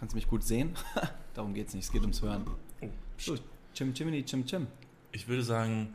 [0.00, 0.74] Kannst du mich gut sehen?
[1.34, 2.46] Darum geht's nicht, es geht ums Hören.
[2.80, 3.36] Oh, So,
[3.74, 4.66] Chim Chimini, Chim Chim.
[5.12, 5.92] Ich würde sagen,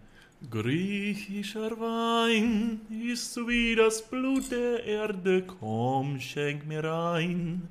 [0.51, 7.67] griechischer Wein ist wie das Blut der Erde, komm, schenk mir ein,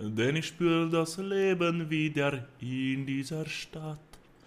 [0.00, 4.00] denn ich spür das Leben wieder in dieser Stadt.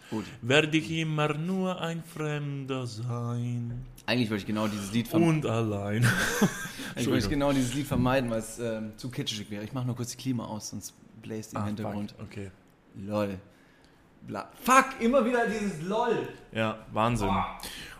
[0.10, 0.26] Gut.
[0.42, 5.36] Werde ich immer nur ein Fremder sein Eigentlich wollte ich genau dieses Lied vermeiden.
[5.36, 6.06] und allein.
[6.96, 9.64] Ich wollte genau dieses Lied vermeiden, weil es ähm, zu kitschig wäre.
[9.64, 12.12] Ich mache nur kurz die Klima aus, sonst bläst im Ah, Hintergrund.
[12.12, 12.52] fuck, Okay.
[12.96, 13.38] LOL.
[14.28, 14.50] Bla.
[14.64, 16.28] Fuck, immer wieder dieses LOL.
[16.52, 17.30] Ja, Wahnsinn.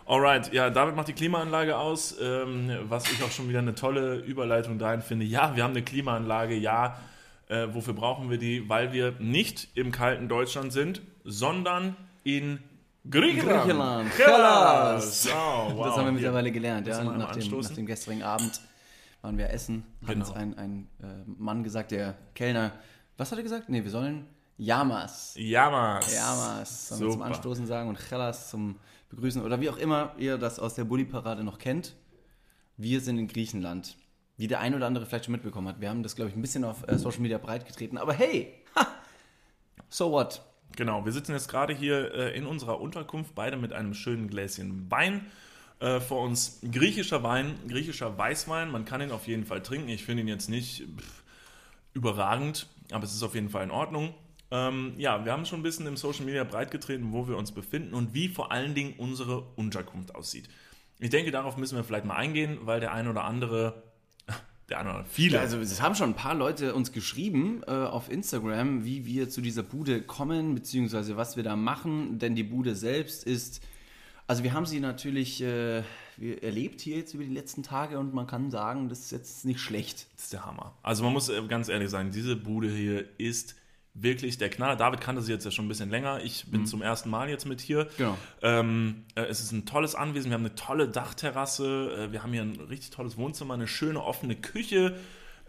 [0.06, 4.16] Alright, ja, David macht die Klimaanlage aus, ähm, was ich auch schon wieder eine tolle
[4.16, 5.24] Überleitung dahin finde.
[5.24, 6.98] Ja, wir haben eine Klimaanlage, ja.
[7.48, 8.68] Äh, wofür brauchen wir die?
[8.68, 12.58] Weil wir nicht im kalten Deutschland sind, sondern in
[13.08, 13.62] Griechenland.
[13.62, 14.10] Griechenland.
[14.18, 15.28] Hellas.
[15.32, 15.32] Oh,
[15.76, 15.86] wow.
[15.86, 17.02] das haben wir mittlerweile gelernt, ja.
[17.02, 18.60] Nach dem, nach dem gestrigen Abend
[19.22, 19.84] waren wir essen.
[20.02, 20.26] Hat Genau.
[20.26, 21.06] uns ein, ein äh,
[21.38, 22.72] Mann gesagt, der Kellner.
[23.20, 23.68] Was hat er gesagt?
[23.68, 25.34] Nee, wir sollen Yamas.
[25.36, 26.10] Yamas.
[26.10, 26.88] Yamas.
[26.88, 27.20] Sollen wir zum.
[27.22, 28.76] Anstoßen sagen und Chelas zum
[29.10, 29.42] Begrüßen.
[29.42, 31.96] Oder wie auch immer ihr das aus der Bulli-Parade noch kennt.
[32.78, 33.98] Wir sind in Griechenland.
[34.38, 35.82] Wie der ein oder andere vielleicht schon mitbekommen hat.
[35.82, 37.98] Wir haben das, glaube ich, ein bisschen auf äh, Social Media breitgetreten.
[37.98, 38.86] Aber hey, ha,
[39.90, 40.40] so what?
[40.74, 44.90] Genau, wir sitzen jetzt gerade hier äh, in unserer Unterkunft, beide mit einem schönen Gläschen
[44.90, 45.26] Wein.
[45.78, 48.70] Äh, vor uns griechischer Wein, griechischer Weißwein.
[48.70, 49.90] Man kann ihn auf jeden Fall trinken.
[49.90, 51.22] Ich finde ihn jetzt nicht pff,
[51.92, 54.14] überragend, aber es ist auf jeden Fall in Ordnung.
[54.50, 57.94] Ähm, ja, wir haben schon ein bisschen im Social Media breitgetreten, wo wir uns befinden
[57.94, 60.48] und wie vor allen Dingen unsere Unterkunft aussieht.
[60.98, 63.84] Ich denke, darauf müssen wir vielleicht mal eingehen, weil der ein oder andere,
[64.68, 67.70] der eine oder viele, Ja, also es haben schon ein paar Leute uns geschrieben äh,
[67.70, 72.44] auf Instagram, wie wir zu dieser Bude kommen, beziehungsweise was wir da machen, denn die
[72.44, 73.62] Bude selbst ist,
[74.30, 75.82] also wir haben sie natürlich äh,
[76.40, 79.58] erlebt hier jetzt über die letzten Tage und man kann sagen, das ist jetzt nicht
[79.58, 80.06] schlecht.
[80.14, 80.72] Das ist der Hammer.
[80.84, 83.56] Also man muss äh, ganz ehrlich sagen, diese Bude hier ist
[83.92, 84.76] wirklich der Knaller.
[84.76, 86.22] David kannte sie jetzt ja schon ein bisschen länger.
[86.22, 87.88] Ich bin zum ersten Mal jetzt mit hier.
[87.96, 88.16] Genau.
[88.40, 90.30] Ähm, äh, es ist ein tolles Anwesen.
[90.30, 92.06] Wir haben eine tolle Dachterrasse.
[92.08, 94.96] Äh, wir haben hier ein richtig tolles Wohnzimmer, eine schöne offene Küche.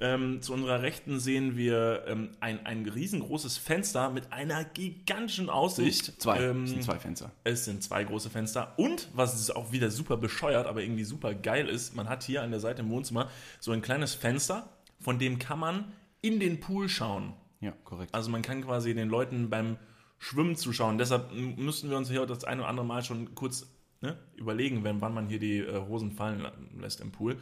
[0.02, 6.20] Ähm, zu unserer Rechten sehen wir ähm, ein, ein riesengroßes Fenster mit einer gigantischen Aussicht.
[6.20, 7.32] Zwei, Ähm, das sind zwei Fenster.
[7.44, 11.36] es sind zwei große Fenster und was ist auch wieder super bescheuert, aber irgendwie super
[11.36, 13.30] geil ist, man hat hier an der Seite im Wohnzimmer
[13.60, 14.70] so ein kleines Fenster,
[15.00, 15.92] von dem kann man
[16.22, 17.34] in den Pool schauen.
[17.60, 18.14] Ja, korrekt.
[18.16, 19.78] Also man kann quasi den Leuten beim
[20.18, 20.98] Schwimmen zuschauen.
[20.98, 23.68] Deshalb müssten wir uns hier das ein oder andere Mal schon kurz
[24.02, 26.48] ne, überlegen, wenn, wann man hier die äh, Hosen fallen
[26.80, 27.38] lässt im Pool.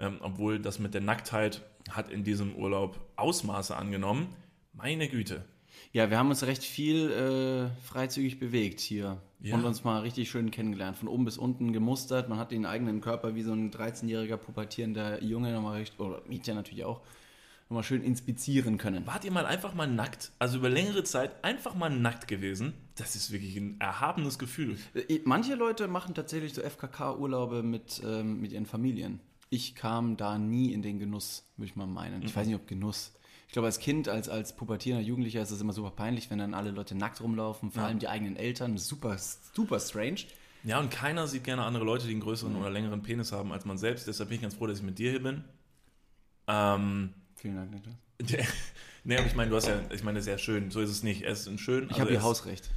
[0.00, 4.28] Ähm, obwohl das mit der Nacktheit hat in diesem Urlaub Ausmaße angenommen.
[4.72, 5.44] Meine Güte.
[5.92, 9.56] Ja, wir haben uns recht viel äh, freizügig bewegt hier Ja.
[9.56, 10.96] und uns mal richtig schön kennengelernt.
[10.96, 12.28] Von oben bis unten gemustert.
[12.28, 16.54] Man hat den eigenen Körper wie so ein 13-jähriger pubertierender Junge nochmal richtig, oder Mädchen
[16.56, 17.00] natürlich auch,
[17.68, 19.06] nochmal schön inspizieren können.
[19.06, 20.32] Wart ihr mal einfach mal nackt?
[20.38, 22.72] Also über längere Zeit einfach mal nackt gewesen?
[22.96, 24.76] Das ist wirklich ein erhabenes Gefühl.
[24.94, 29.20] Äh, Manche Leute machen tatsächlich so FKK-Urlaube mit, ähm, mit ihren Familien.
[29.50, 32.22] Ich kam da nie in den Genuss, würde ich mal meinen.
[32.22, 33.12] Ich weiß nicht, ob Genuss.
[33.48, 36.54] Ich glaube, als Kind, als, als pubertierender Jugendlicher ist es immer super peinlich, wenn dann
[36.54, 38.78] alle Leute nackt rumlaufen, vor allem die eigenen Eltern.
[38.78, 40.20] Super, super strange.
[40.62, 43.64] Ja, und keiner sieht gerne andere Leute, die einen größeren oder längeren Penis haben als
[43.64, 44.06] man selbst.
[44.06, 45.42] Deshalb bin ich ganz froh, dass ich mit dir hier bin.
[46.46, 47.96] Ähm, Vielen Dank, Niklas.
[49.04, 50.70] nee, aber ich meine, du hast ja, ich meine, sehr schön.
[50.70, 51.22] So ist es nicht.
[51.22, 51.86] Er ist ein schön.
[51.86, 52.70] Ich also habe ihr Hausrecht.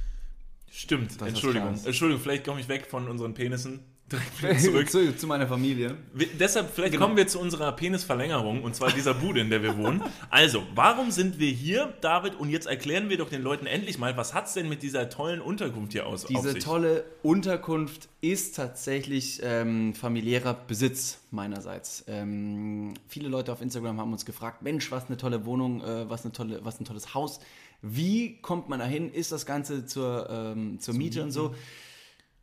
[0.72, 1.78] Stimmt, ist Entschuldigung.
[1.84, 3.80] Entschuldigung, vielleicht komme ich weg von unseren Penissen.
[4.12, 4.90] Direkt zurück.
[4.90, 5.96] zu, zu meiner Familie.
[6.12, 7.06] Wir, deshalb, vielleicht Genau.
[7.06, 10.02] kommen wir zu unserer Penisverlängerung und zwar dieser Bude, in der wir wohnen.
[10.30, 12.34] Also, warum sind wir hier, David?
[12.34, 15.40] Und jetzt erklären wir doch den Leuten endlich mal, was hat's denn mit dieser tollen
[15.40, 16.26] Unterkunft hier aus?
[16.26, 22.04] Diese tolle Unterkunft ist tatsächlich ähm, familiärer Besitz meinerseits.
[22.06, 26.24] Ähm, viele Leute auf Instagram haben uns gefragt, Mensch, was eine tolle Wohnung, äh, was,
[26.24, 27.40] eine tolle, was ein tolles Haus.
[27.80, 29.10] Wie kommt man dahin?
[29.12, 31.54] Ist das Ganze zur, ähm, zur Miete und so?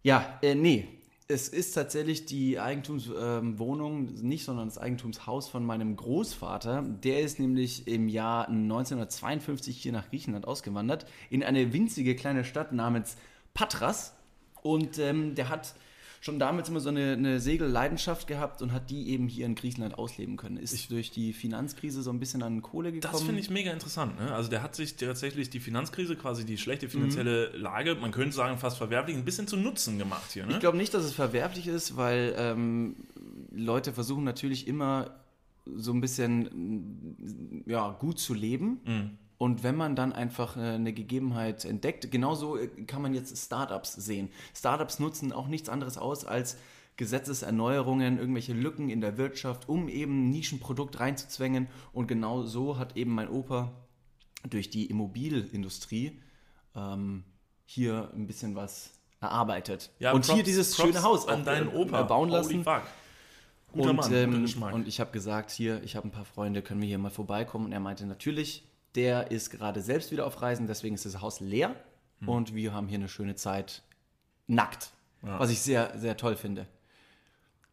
[0.03, 0.87] Ja, äh, nee.
[1.31, 6.81] Es ist tatsächlich die Eigentumswohnung, nicht, sondern das Eigentumshaus von meinem Großvater.
[6.81, 12.73] Der ist nämlich im Jahr 1952 hier nach Griechenland ausgewandert, in eine winzige kleine Stadt
[12.73, 13.15] namens
[13.53, 14.13] Patras.
[14.61, 15.73] Und ähm, der hat
[16.21, 19.97] schon damals immer so eine, eine Segelleidenschaft gehabt und hat die eben hier in Griechenland
[19.97, 20.57] ausleben können.
[20.57, 23.11] Ist durch die Finanzkrise so ein bisschen an Kohle gekommen.
[23.11, 24.19] Das finde ich mega interessant.
[24.19, 24.31] Ne?
[24.31, 28.59] Also der hat sich tatsächlich die Finanzkrise, quasi die schlechte finanzielle Lage, man könnte sagen
[28.59, 30.45] fast verwerblich, ein bisschen zu Nutzen gemacht hier.
[30.45, 30.53] Ne?
[30.53, 32.95] Ich glaube nicht, dass es verwerflich ist, weil ähm,
[33.51, 35.15] Leute versuchen natürlich immer
[35.65, 38.79] so ein bisschen ja, gut zu leben.
[38.85, 39.17] Mhm.
[39.41, 43.93] Und wenn man dann einfach äh, eine Gegebenheit entdeckt, genauso äh, kann man jetzt Startups
[43.93, 44.29] sehen.
[44.55, 46.59] Startups nutzen auch nichts anderes aus als
[46.95, 51.69] Gesetzeserneuerungen, irgendwelche Lücken in der Wirtschaft, um eben ein Nischenprodukt reinzuzwängen.
[51.91, 53.71] Und genau so hat eben mein Opa
[54.47, 56.21] durch die Immobilienindustrie
[56.75, 57.23] ähm,
[57.65, 58.91] hier ein bisschen was
[59.21, 59.89] erarbeitet.
[59.97, 62.63] Ja, und hier Props- dieses Props schöne Haus an deinen äh, Opa bauen lassen.
[63.73, 66.87] und, Mann, ähm, und ich habe gesagt, hier, ich habe ein paar Freunde, können wir
[66.87, 67.65] hier mal vorbeikommen?
[67.65, 71.39] Und er meinte, natürlich, der ist gerade selbst wieder auf Reisen, deswegen ist das Haus
[71.39, 71.75] leer
[72.19, 72.29] Hm.
[72.29, 73.81] und wir haben hier eine schöne Zeit
[74.47, 74.91] nackt.
[75.23, 76.67] Was ich sehr, sehr toll finde.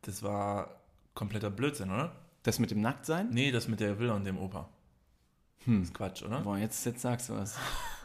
[0.02, 0.80] das war
[1.14, 2.12] kompletter Blödsinn, oder?
[2.42, 3.28] Das mit dem Nacktsein?
[3.30, 4.68] Nee, das mit der Villa und dem Opa.
[5.64, 5.80] Hm.
[5.80, 6.40] Das ist Quatsch, oder?
[6.40, 7.56] Boah, jetzt, jetzt sagst du was.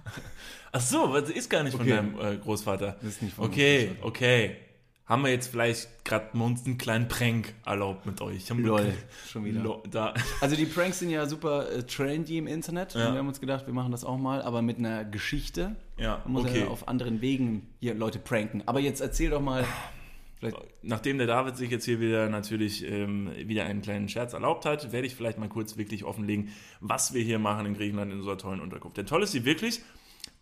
[0.72, 1.96] Ach so, das ist gar nicht Okay.
[1.98, 2.94] von deinem äh, Großvater.
[3.02, 4.58] Das ist nicht von Okay, okay.
[5.06, 8.50] Haben wir jetzt vielleicht gerade uns einen kleinen Prank erlaubt mit euch?
[8.50, 8.94] Haben wir- Lol,
[9.30, 9.60] schon wieder.
[9.62, 10.14] Lo- da.
[10.42, 12.94] Also die Pranks sind ja super äh, trendy im Internet.
[12.94, 13.08] Ja.
[13.08, 15.76] Und wir haben uns gedacht, wir machen das auch mal, aber mit einer Geschichte.
[15.98, 16.62] Ja, Man muss okay.
[16.62, 18.64] ja auf anderen Wegen hier Leute pranken.
[18.66, 19.66] Aber jetzt erzähl doch mal.
[20.40, 24.66] Vielleicht, Nachdem der David sich jetzt hier wieder natürlich ähm, wieder einen kleinen Scherz erlaubt
[24.66, 26.50] hat, werde ich vielleicht mal kurz wirklich offenlegen,
[26.82, 28.98] was wir hier machen in Griechenland in unserer tollen Unterkunft.
[28.98, 29.82] Denn toll ist sie wirklich.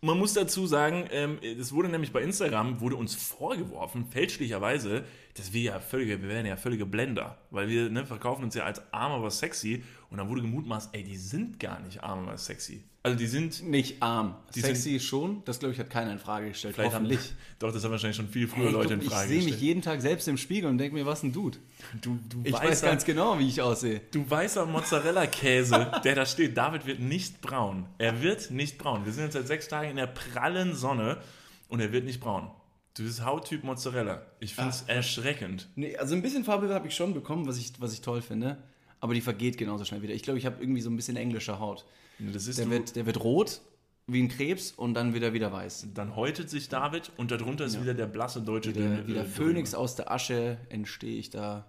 [0.04, 5.04] Man muss dazu sagen, ähm, es wurde nämlich bei Instagram, wurde uns vorgeworfen, fälschlicherweise,
[5.34, 8.64] dass wir ja völlige, wir wären ja völlige Blender, weil wir ne, verkaufen uns ja
[8.64, 12.36] als arm, aber sexy und dann wurde gemutmaßt, ey, die sind gar nicht arm, aber
[12.36, 12.82] sexy.
[13.04, 14.36] Also die sind nicht arm.
[14.54, 15.42] Die Sexy schon.
[15.44, 16.76] Das, glaube ich, hat keiner in Frage gestellt.
[16.76, 17.32] Vielleicht haben, Hoffentlich.
[17.58, 19.62] doch, das haben wahrscheinlich schon viel früher Ey, Leute in ich Frage sehe mich gestellt.
[19.62, 21.58] jeden Tag selbst im Spiegel und denke mir, was ein Dude.
[22.00, 24.02] Du, du, Ich weißer, weiß ganz genau, wie ich aussehe.
[24.12, 26.56] du weißer Mozzarella-Käse, der da steht.
[26.56, 27.86] David wird nicht braun.
[27.98, 29.04] Er wird nicht braun.
[29.04, 31.18] Wir sind jetzt seit sechs Tagen in der prallen Sonne
[31.68, 32.50] und er wird nicht braun.
[32.94, 34.22] Du bist Hauttyp Mozzarella.
[34.40, 35.68] Ich finde es erschreckend.
[35.76, 38.58] Nee, also ein bisschen Farbe habe ich schon bekommen, was ich, was ich toll finde.
[39.00, 40.14] Aber die vergeht genauso schnell wieder.
[40.14, 41.86] Ich glaube, ich habe irgendwie so ein bisschen englische Haut.
[42.18, 43.60] Das ist Der wird, der wird rot,
[44.06, 45.88] wie ein Krebs, und dann wieder wieder weiß.
[45.94, 48.74] dann häutet sich David und darunter ist wieder der blasse deutsche
[49.06, 51.66] wie der äh, Phönix aus der Asche entstehe ich da.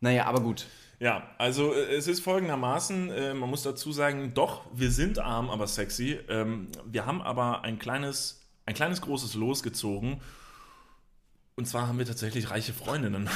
[0.00, 0.66] Naja, aber gut.
[1.00, 5.50] Ja, also äh, es ist folgendermaßen, äh, man muss dazu sagen, doch, wir sind arm,
[5.50, 6.18] aber sexy.
[6.28, 10.20] Ähm, wir haben aber ein kleines, ein kleines großes Los gezogen.
[11.56, 13.28] Und zwar haben wir tatsächlich reiche Freundinnen.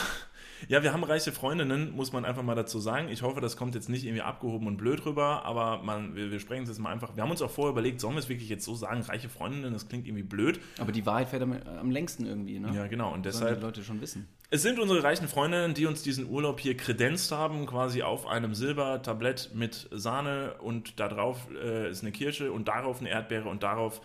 [0.69, 3.09] Ja, wir haben reiche Freundinnen, muss man einfach mal dazu sagen.
[3.09, 6.41] Ich hoffe, das kommt jetzt nicht irgendwie abgehoben und blöd rüber, aber man, wir, wir
[6.41, 7.17] sprechen es jetzt mal einfach.
[7.17, 9.73] Wir haben uns auch vorher überlegt, sollen wir es wirklich jetzt so sagen, reiche Freundinnen,
[9.73, 10.61] das klingt irgendwie blöd.
[10.79, 12.73] Aber die Wahrheit fährt am, am längsten irgendwie, ne?
[12.75, 13.09] Ja, genau.
[13.13, 14.29] Und Sollen deshalb die Leute schon wissen.
[14.51, 18.55] es sind unsere reichen Freundinnen, die uns diesen Urlaub hier kredenzt haben, quasi auf einem
[18.55, 23.63] Silbertablett mit Sahne und da drauf äh, ist eine Kirsche und darauf eine Erdbeere und
[23.63, 24.01] darauf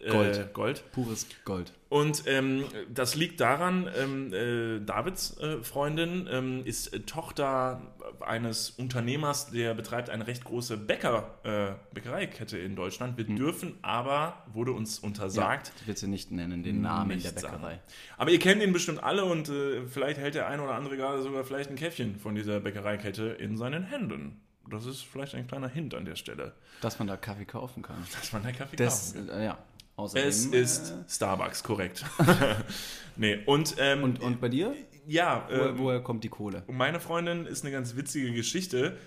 [0.00, 0.54] äh, Gold.
[0.54, 0.92] Gold.
[0.92, 1.72] Pures Gold.
[1.88, 7.80] Und ähm, das liegt daran, ähm, äh, Davids äh, Freundin ähm, ist äh, Tochter
[8.20, 13.16] eines Unternehmers, der betreibt eine recht große Bäcker, äh, Bäckereikette in Deutschland.
[13.16, 17.50] Wir dürfen aber, wurde uns untersagt, Ich will sie nicht nennen, den Namen der Bäckerei.
[17.58, 17.80] sagen.
[18.18, 21.22] Aber ihr kennt ihn bestimmt alle und äh, vielleicht hält der eine oder andere gerade
[21.22, 24.40] sogar vielleicht ein Käffchen von dieser Bäckereikette in seinen Händen.
[24.68, 27.96] Das ist vielleicht ein kleiner Hint an der Stelle, Dass man da Kaffee kaufen kann.
[28.20, 29.38] dass man da Kaffee Das, kaufen kann.
[29.40, 29.58] äh, ja.
[29.96, 32.04] Außerdem, Es ist Starbucks, korrekt.
[33.16, 34.74] nee, und, ähm, Äh, und, und bei dir?
[35.06, 36.62] ja, Woher, ähm, woher kommt die Kohle?
[36.68, 38.98] meine Freundin ist eine ganz witzige Geschichte.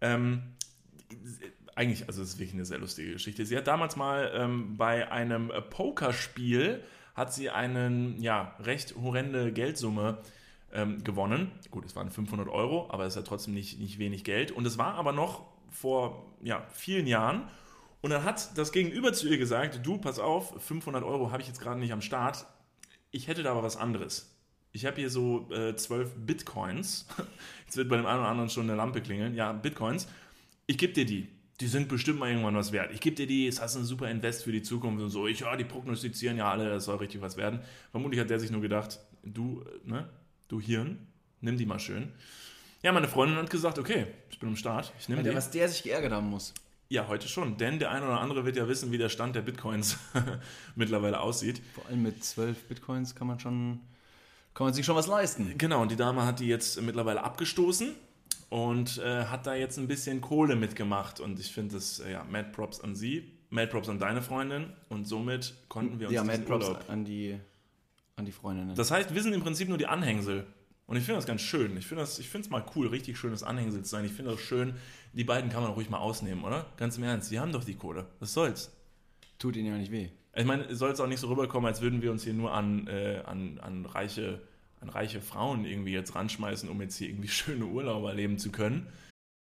[0.00, 0.42] Ähm,
[1.74, 3.44] eigentlich, also es ist wirklich eine sehr lustige Geschichte.
[3.46, 6.82] Sie hat damals mal ähm, bei einem äh, Pokerspiel
[7.14, 10.18] hat sie einen, ja, recht horrende Geldsumme
[10.72, 11.50] ähm, gewonnen.
[11.70, 14.52] Gut, es waren 500 Euro, aber es ist ja trotzdem nicht, nicht wenig Geld.
[14.52, 17.42] Und es war aber noch vor ja, vielen Jahren.
[18.02, 21.48] Und dann hat das Gegenüber zu ihr gesagt, du, pass auf, 500 Euro habe ich
[21.48, 22.46] jetzt gerade nicht am Start.
[23.10, 24.34] Ich hätte da aber was anderes.
[24.72, 27.06] Ich habe hier so äh, 12 Bitcoins.
[27.66, 29.34] Jetzt wird bei dem einen oder anderen schon eine Lampe klingeln.
[29.34, 30.06] Ja, Bitcoins.
[30.66, 31.28] Ich gebe dir die.
[31.60, 32.92] Die sind bestimmt mal irgendwann was wert.
[32.92, 35.26] Ich gebe dir die, es hast ein super Invest für die Zukunft und so.
[35.26, 37.60] Ich, ja, die prognostizieren ja alle, es soll richtig was werden.
[37.90, 40.08] Vermutlich hat der sich nur gedacht, du, ne,
[40.48, 41.06] du Hirn,
[41.40, 42.12] nimm die mal schön.
[42.82, 45.34] Ja, meine Freundin hat gesagt, okay, ich bin am Start, ich nehme die.
[45.34, 46.54] Was der sich geärgert haben muss.
[46.92, 49.42] Ja, heute schon, denn der eine oder andere wird ja wissen, wie der Stand der
[49.42, 49.96] Bitcoins
[50.74, 51.62] mittlerweile aussieht.
[51.72, 53.78] Vor allem mit 12 Bitcoins kann man schon,
[54.54, 55.54] kann man sich schon was leisten.
[55.56, 57.94] Genau, und die Dame hat die jetzt mittlerweile abgestoßen
[58.48, 61.20] und äh, hat da jetzt ein bisschen Kohle mitgemacht.
[61.20, 64.72] Und ich finde das, äh, ja, Mad Props an sie, Mad Props an deine Freundin
[64.88, 66.90] und somit konnten wir uns Ja, Mad Props Urlaub...
[66.90, 67.38] an die,
[68.16, 68.74] an die Freundinnen.
[68.74, 70.44] Das heißt, wir sind im Prinzip nur die Anhängsel.
[70.90, 71.76] Und ich finde das ganz schön.
[71.76, 74.04] Ich finde es mal cool, richtig schönes Anhängsel zu sein.
[74.04, 74.74] Ich finde das schön,
[75.12, 76.66] die beiden kann man ruhig mal ausnehmen, oder?
[76.76, 78.06] Ganz im Ernst, die haben doch die Kohle.
[78.20, 78.72] Was soll's?
[79.38, 80.08] Tut ihnen ja nicht weh.
[80.36, 82.52] Ich meine, es soll es auch nicht so rüberkommen, als würden wir uns hier nur
[82.52, 84.40] an, äh, an, an, reiche,
[84.80, 88.86] an reiche Frauen irgendwie jetzt ranschmeißen, um jetzt hier irgendwie schöne Urlaube erleben zu können.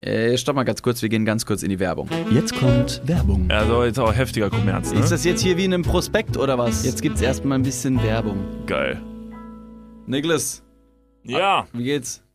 [0.04, 2.08] Äh, stopp mal ganz kurz, wir gehen ganz kurz in die Werbung.
[2.32, 3.48] Jetzt kommt Werbung.
[3.48, 4.98] Also jetzt auch heftiger Kommerz, ne?
[4.98, 6.84] Ist das jetzt hier wie in einem Prospekt oder was?
[6.84, 8.66] Jetzt gibt's erstmal ein bisschen Werbung.
[8.66, 9.00] geil?
[10.06, 10.64] Niklas,
[11.22, 12.20] Ja, wie geht's?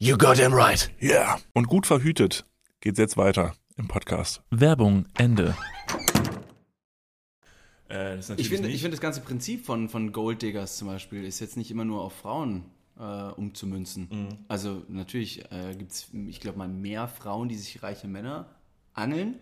[0.00, 0.90] you got him right.
[0.98, 1.10] Ja.
[1.10, 1.40] Yeah.
[1.52, 2.46] Und gut verhütet
[2.80, 4.42] geht's jetzt weiter im Podcast.
[4.50, 5.54] Werbung, Ende.
[7.88, 11.24] Äh, das ist Ich finde, ich finde das ganze Prinzip von, von Golddiggers zum Beispiel
[11.24, 12.64] ist jetzt nicht immer nur auf Frauen
[12.98, 14.08] äh, umzumünzen.
[14.10, 14.28] Mhm.
[14.48, 18.46] Also natürlich äh, gibt es, ich glaube mal, mehr Frauen, die sich reiche Männer
[18.94, 19.38] angeln.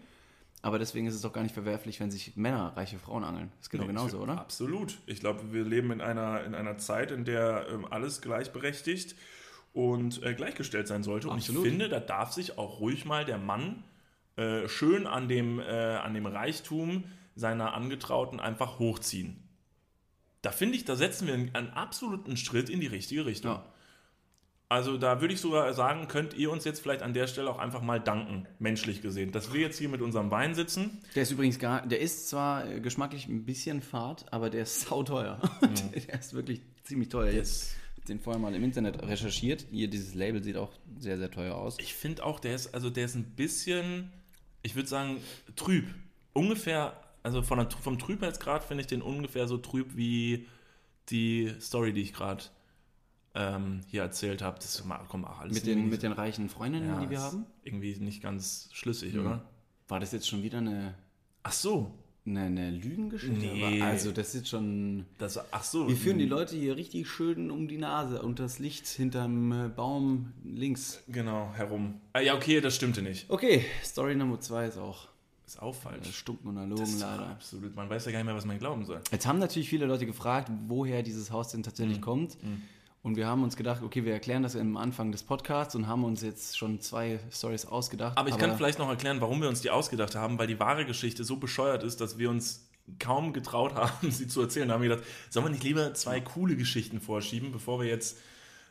[0.61, 3.53] Aber deswegen ist es doch gar nicht verwerflich, wenn sich Männer reiche Frauen angeln.
[3.61, 4.41] Ist genau Nee, genauso, oder?
[4.41, 4.99] Absolut.
[5.07, 9.15] Ich glaube, wir leben in einer, in einer Zeit, in der ähm, alles gleichberechtigt
[9.79, 11.31] und äh, gleichgestellt sein sollte.
[11.31, 11.61] Absolut.
[11.61, 13.85] Und ich finde, da darf sich auch ruhig mal der Mann
[14.35, 17.05] äh, schön an dem, äh, an dem Reichtum
[17.37, 19.37] seiner Angetrauten einfach hochziehen.
[20.43, 23.53] Da finde ich, da setzen wir einen, einen absoluten Schritt in die richtige Richtung.
[23.53, 23.65] Ja.
[24.69, 27.61] Also da würde ich sogar sagen, könnt ihr uns jetzt vielleicht an der Stelle auch
[27.61, 30.99] einfach mal danken, menschlich gesehen, dass wir jetzt hier mit unserem Wein sitzen.
[31.15, 34.81] Der ist übrigens gar, der ist zwar äh, geschmacklich ein bisschen fad, aber der ist
[34.89, 35.41] sauteuer.
[35.63, 37.31] der ist wirklich ziemlich teuer.
[37.31, 37.77] Jetzt
[38.09, 39.67] den vorher mal im Internet recherchiert.
[39.71, 41.77] Hier, dieses Label sieht auch sehr, sehr teuer aus.
[41.81, 44.11] Ich finde auch, der ist, also der ist ein bisschen,
[44.63, 45.19] ich würde sagen,
[45.57, 45.87] trüb.
[46.33, 50.47] Ungefähr, also von der, vom Trübheitsgrad finde ich den ungefähr so trüb wie
[51.11, 52.45] die Story, die ich gerade
[53.35, 54.59] ähm, hier erzählt habe.
[54.59, 57.47] Das kommt auch alles Mit den, mit den reichen Freundinnen, ja, die wir haben?
[57.63, 59.21] Irgendwie nicht ganz schlüssig, Mhm.
[59.21, 59.45] oder?
[59.89, 60.95] War das jetzt schon wieder eine,
[61.43, 61.95] Ach so.
[62.31, 63.35] Eine, eine Lügengeschichte?
[63.37, 63.81] Nee.
[63.81, 65.05] Aber Also, das ist schon.
[65.19, 65.89] Das, ach so.
[65.89, 69.69] Wir führen die Leute hier richtig schön um die Nase und das Licht hinterm äh,
[69.69, 71.03] Baum links.
[71.09, 72.01] Genau, herum.
[72.13, 73.29] Ah, ja, okay, das stimmte nicht.
[73.31, 75.09] Okay, Story Nummer zwei ist auch
[75.47, 76.17] Ist auch äh, falsch.
[76.17, 77.31] stunken und Das erlogen leider.
[77.31, 77.75] absolut.
[77.77, 79.01] Man weiß ja gar nicht mehr, was man glauben soll.
[79.11, 81.65] Jetzt haben natürlich viele Leute gefragt, woher dieses Haus denn Mhm.
[81.65, 82.37] tatsächlich kommt.
[83.03, 86.05] Und wir haben uns gedacht, okay, wir erklären das am Anfang des Podcasts und haben
[86.05, 88.19] uns jetzt schon zwei Stories ausgedacht.
[88.19, 90.85] Aber ich kann vielleicht noch erklären, warum wir uns die ausgedacht haben, weil die wahre
[90.85, 94.69] Geschichte so bescheuert ist, dass wir uns kaum getraut haben, sie zu erzählen.
[94.69, 98.19] Da haben wir gedacht, sollen wir nicht lieber zwei coole Geschichten vorschieben, bevor wir jetzt.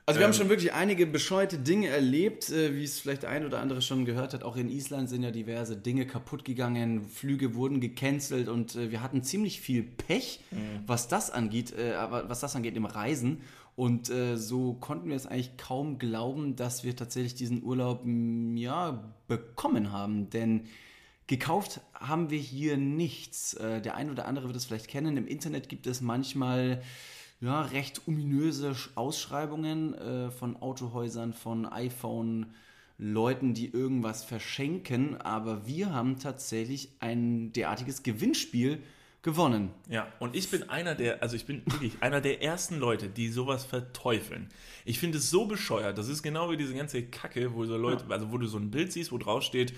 [0.06, 3.46] Also wir haben Ähm, schon wirklich einige bescheuerte Dinge erlebt, äh, wie es vielleicht ein
[3.46, 4.44] oder andere schon gehört hat.
[4.44, 9.02] Auch in Island sind ja diverse Dinge kaputt gegangen, Flüge wurden gecancelt und äh, wir
[9.04, 10.40] hatten ziemlich viel Pech,
[10.86, 13.42] was das angeht, äh, aber was das angeht im Reisen.
[13.78, 18.02] Und äh, so konnten wir es eigentlich kaum glauben, dass wir tatsächlich diesen Urlaub
[18.56, 20.64] ja bekommen haben, denn
[21.28, 23.54] Gekauft haben wir hier nichts.
[23.54, 25.18] Äh, Der ein oder andere wird es vielleicht kennen.
[25.18, 26.82] Im Internet gibt es manchmal
[27.42, 32.48] ja, recht ominöse Sch- Ausschreibungen äh, von Autohäusern, von iPhone.
[33.00, 38.82] Leuten, die irgendwas verschenken, aber wir haben tatsächlich ein derartiges Gewinnspiel
[39.28, 39.72] gewonnen.
[39.90, 43.28] Ja, und ich bin einer der, also ich bin wirklich einer der ersten Leute, die
[43.28, 44.48] sowas verteufeln.
[44.86, 45.98] Ich finde es so bescheuert.
[45.98, 48.72] Das ist genau wie diese ganze Kacke, wo so Leute, also wo du so ein
[48.72, 49.74] Bild siehst, wo drauf steht,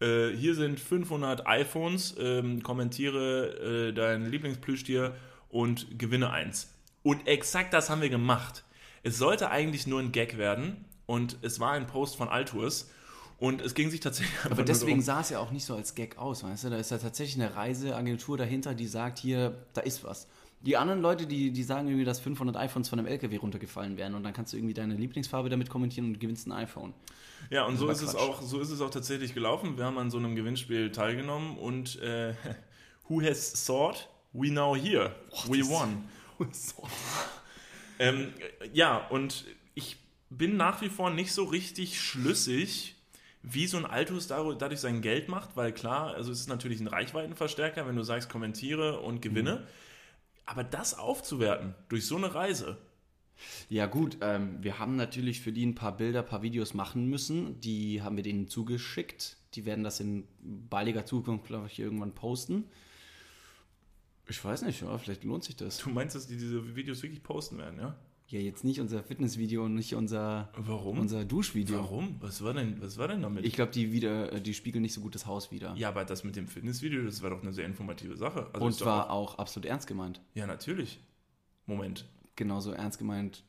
[0.00, 5.16] äh, hier sind 500 iPhones, ähm, kommentiere äh, dein Lieblingsplüschtier
[5.48, 6.72] und gewinne eins.
[7.02, 8.62] Und exakt das haben wir gemacht.
[9.02, 12.88] Es sollte eigentlich nur ein Gag werden und es war ein Post von Altours.
[13.42, 16.16] Und es ging sich tatsächlich Aber deswegen sah es ja auch nicht so als Gag
[16.16, 16.70] aus, weißt du?
[16.70, 20.28] Da ist ja tatsächlich eine Reiseagentur dahinter, die sagt, hier, da ist was.
[20.60, 24.14] Die anderen Leute, die, die sagen irgendwie, dass 500 iPhones von einem LKW runtergefallen wären
[24.14, 26.94] und dann kannst du irgendwie deine Lieblingsfarbe damit kommentieren und gewinnst ein iPhone.
[27.50, 29.76] Ja, und so ist, es auch, so ist es auch tatsächlich gelaufen.
[29.76, 32.34] Wir haben an so einem Gewinnspiel teilgenommen und äh,
[33.08, 34.08] Who has thought?
[34.32, 35.16] We now here.
[35.48, 36.04] We das- won.
[37.98, 38.32] Ähm,
[38.72, 39.44] ja, und
[39.74, 39.96] ich
[40.30, 42.96] bin nach wie vor nicht so richtig schlüssig,
[43.42, 46.86] wie so ein Altus dadurch sein Geld macht, weil klar, also es ist natürlich ein
[46.86, 49.66] Reichweitenverstärker, wenn du sagst, kommentiere und gewinne.
[50.46, 52.78] Aber das aufzuwerten durch so eine Reise,
[53.68, 57.06] Ja gut, ähm, wir haben natürlich für die ein paar Bilder, ein paar Videos machen
[57.06, 57.60] müssen.
[57.60, 59.36] Die haben wir denen zugeschickt.
[59.54, 62.64] Die werden das in baldiger Zukunft, glaube ich, irgendwann posten.
[64.28, 65.78] Ich weiß nicht, ja, vielleicht lohnt sich das.
[65.78, 67.96] du meinst, dass die diese Videos wirklich posten werden, ja?
[68.32, 70.98] Ja, jetzt nicht unser Fitnessvideo und nicht unser, Warum?
[70.98, 71.76] unser Duschvideo.
[71.76, 72.16] Warum?
[72.20, 73.44] Was war denn, was war denn damit?
[73.44, 75.74] Ich glaube, die wieder, äh, die spiegeln nicht so gut das Haus wieder.
[75.76, 78.48] ja, aber das mit dem Fitnessvideo, das war doch eine sehr informative Sache.
[78.54, 80.22] Also und war Auch, auch absolut ernst gemeint.
[80.32, 80.98] ja, natürlich.
[81.66, 82.06] Moment.
[82.34, 83.44] Genauso ernst gemeint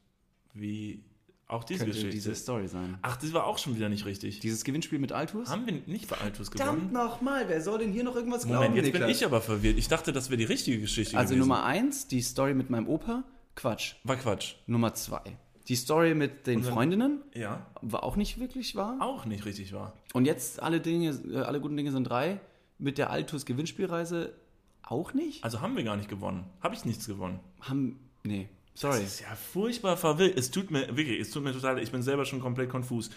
[0.53, 1.05] Wie
[1.47, 2.15] auch diese könnte Geschichte.
[2.15, 2.97] diese Story sein.
[3.03, 4.39] Ach, das war auch schon wieder nicht richtig.
[4.39, 5.49] Dieses Gewinnspiel mit Altus?
[5.49, 6.93] Haben wir nicht bei Altus Verdammt gewonnen?
[6.93, 9.77] nochmal, wer soll denn hier noch irgendwas Moment, jetzt bin ich aber verwirrt.
[9.77, 11.39] Ich dachte, das wäre die richtige Geschichte Also gewesen.
[11.47, 13.23] Nummer eins, die Story mit meinem Opa,
[13.55, 13.95] Quatsch.
[14.03, 14.55] War Quatsch.
[14.67, 15.21] Nummer zwei,
[15.67, 18.97] die Story mit den Unseren- Freundinnen, Ja, war auch nicht wirklich wahr.
[18.99, 19.93] auch nicht richtig war.
[20.13, 22.39] Und jetzt alle Dinge, äh, alle guten Dinge sind drei.
[22.79, 24.33] Mit der Altus Gewinnspielreise
[24.81, 25.43] auch nicht?
[25.43, 26.45] Also haben wir gar nicht gewonnen.
[26.61, 27.39] Habe ich nichts gewonnen.
[27.61, 28.99] Haben, nee, sorry.
[28.99, 30.37] Das ist ja furchtbar verwirrt.
[30.37, 33.09] Es tut mir wirklich, es tut mir total, ich bin selber schon komplett konfus.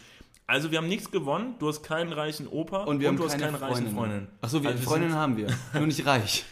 [0.47, 3.33] Also wir haben nichts gewonnen, du hast keinen reichen Opa Und wir haben du hast
[3.33, 4.29] keine keine reichen Freundin.
[4.41, 6.45] Achso, Also Freundinnen haben wir, nur nicht reich.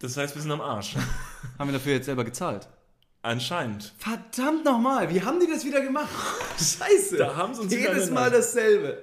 [0.00, 0.96] Das heißt, wir sind am Arsch.
[1.58, 2.68] Haben wir dafür jetzt selber gezahlt?
[3.26, 3.92] Anscheinend.
[3.98, 6.08] Verdammt nochmal, wie haben die das wieder gemacht?
[6.58, 7.16] Scheiße.
[7.16, 8.08] Da haben sie uns Jedes.
[8.08, 9.02] Mal dasselbe.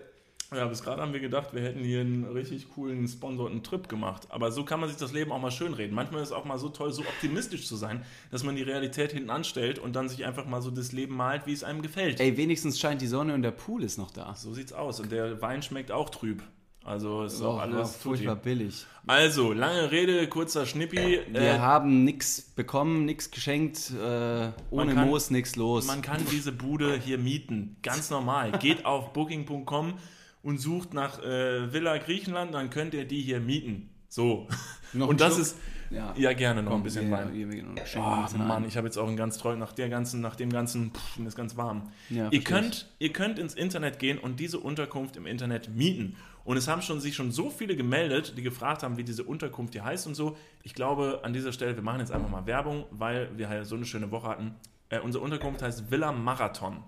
[0.56, 4.28] Ja, bis gerade haben wir gedacht, wir hätten hier einen richtig coolen sponsorten Trip gemacht.
[4.30, 5.94] Aber so kann man sich das Leben auch mal schön reden.
[5.94, 9.12] Manchmal ist es auch mal so toll, so optimistisch zu sein, dass man die Realität
[9.12, 12.22] hinten anstellt und dann sich einfach mal so das Leben malt, wie es einem gefällt.
[12.22, 14.36] Ey, wenigstens scheint die Sonne und der Pool ist noch da.
[14.36, 15.02] So sieht's aus.
[15.02, 16.42] Und der Wein schmeckt auch trüb.
[16.86, 18.86] Also ist auch war alles furchtbar billig.
[19.08, 21.20] Also, lange Rede, kurzer Schnippi.
[21.32, 25.88] Wir Äh, haben nichts bekommen, nichts geschenkt, äh, ohne kann- Moos nichts los.
[25.88, 27.78] man kann diese Bude hier mieten.
[27.84, 28.52] Ganz normal.
[28.60, 29.94] Geht auf booking.com
[30.42, 33.90] und sucht nach äh, Villa Griechenland, dann könnt ihr die hier mieten.
[34.10, 34.48] So.
[34.94, 35.42] Und das Schluck?
[35.48, 35.58] ist.
[35.94, 37.34] Ja, Ja, gerne noch Komm, ein bisschen Wein.
[37.34, 38.68] Wir, wir, wir schenken ein Oh, bisschen Mann, ein.
[38.68, 41.28] ich habe jetzt auch einen ganz treu nach der ganzen, nach dem ganzen, pff, mir
[41.28, 41.92] ist ganz warm.
[42.10, 46.16] Ja, ihr könnt, ihr könnt ins Internet gehen und diese Unterkunft im Internet mieten.
[46.46, 49.74] Und es haben schon sich schon so viele gemeldet, die gefragt haben, wie diese Unterkunft
[49.74, 50.36] hier heißt und so.
[50.64, 53.76] Ich glaube, an dieser Stelle, wir machen jetzt einfach mal Werbung, weil wir halt so
[53.76, 54.56] eine schöne Woche hatten.
[54.90, 56.84] Äh, unsere Unterkunft heißt Villa Marathon.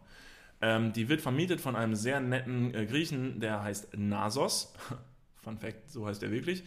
[0.62, 4.74] Ähm, die wird vermietet von einem sehr netten äh, Griechen, der heißt Nasos.
[5.44, 6.64] Fun Fact, so heißt er wirklich.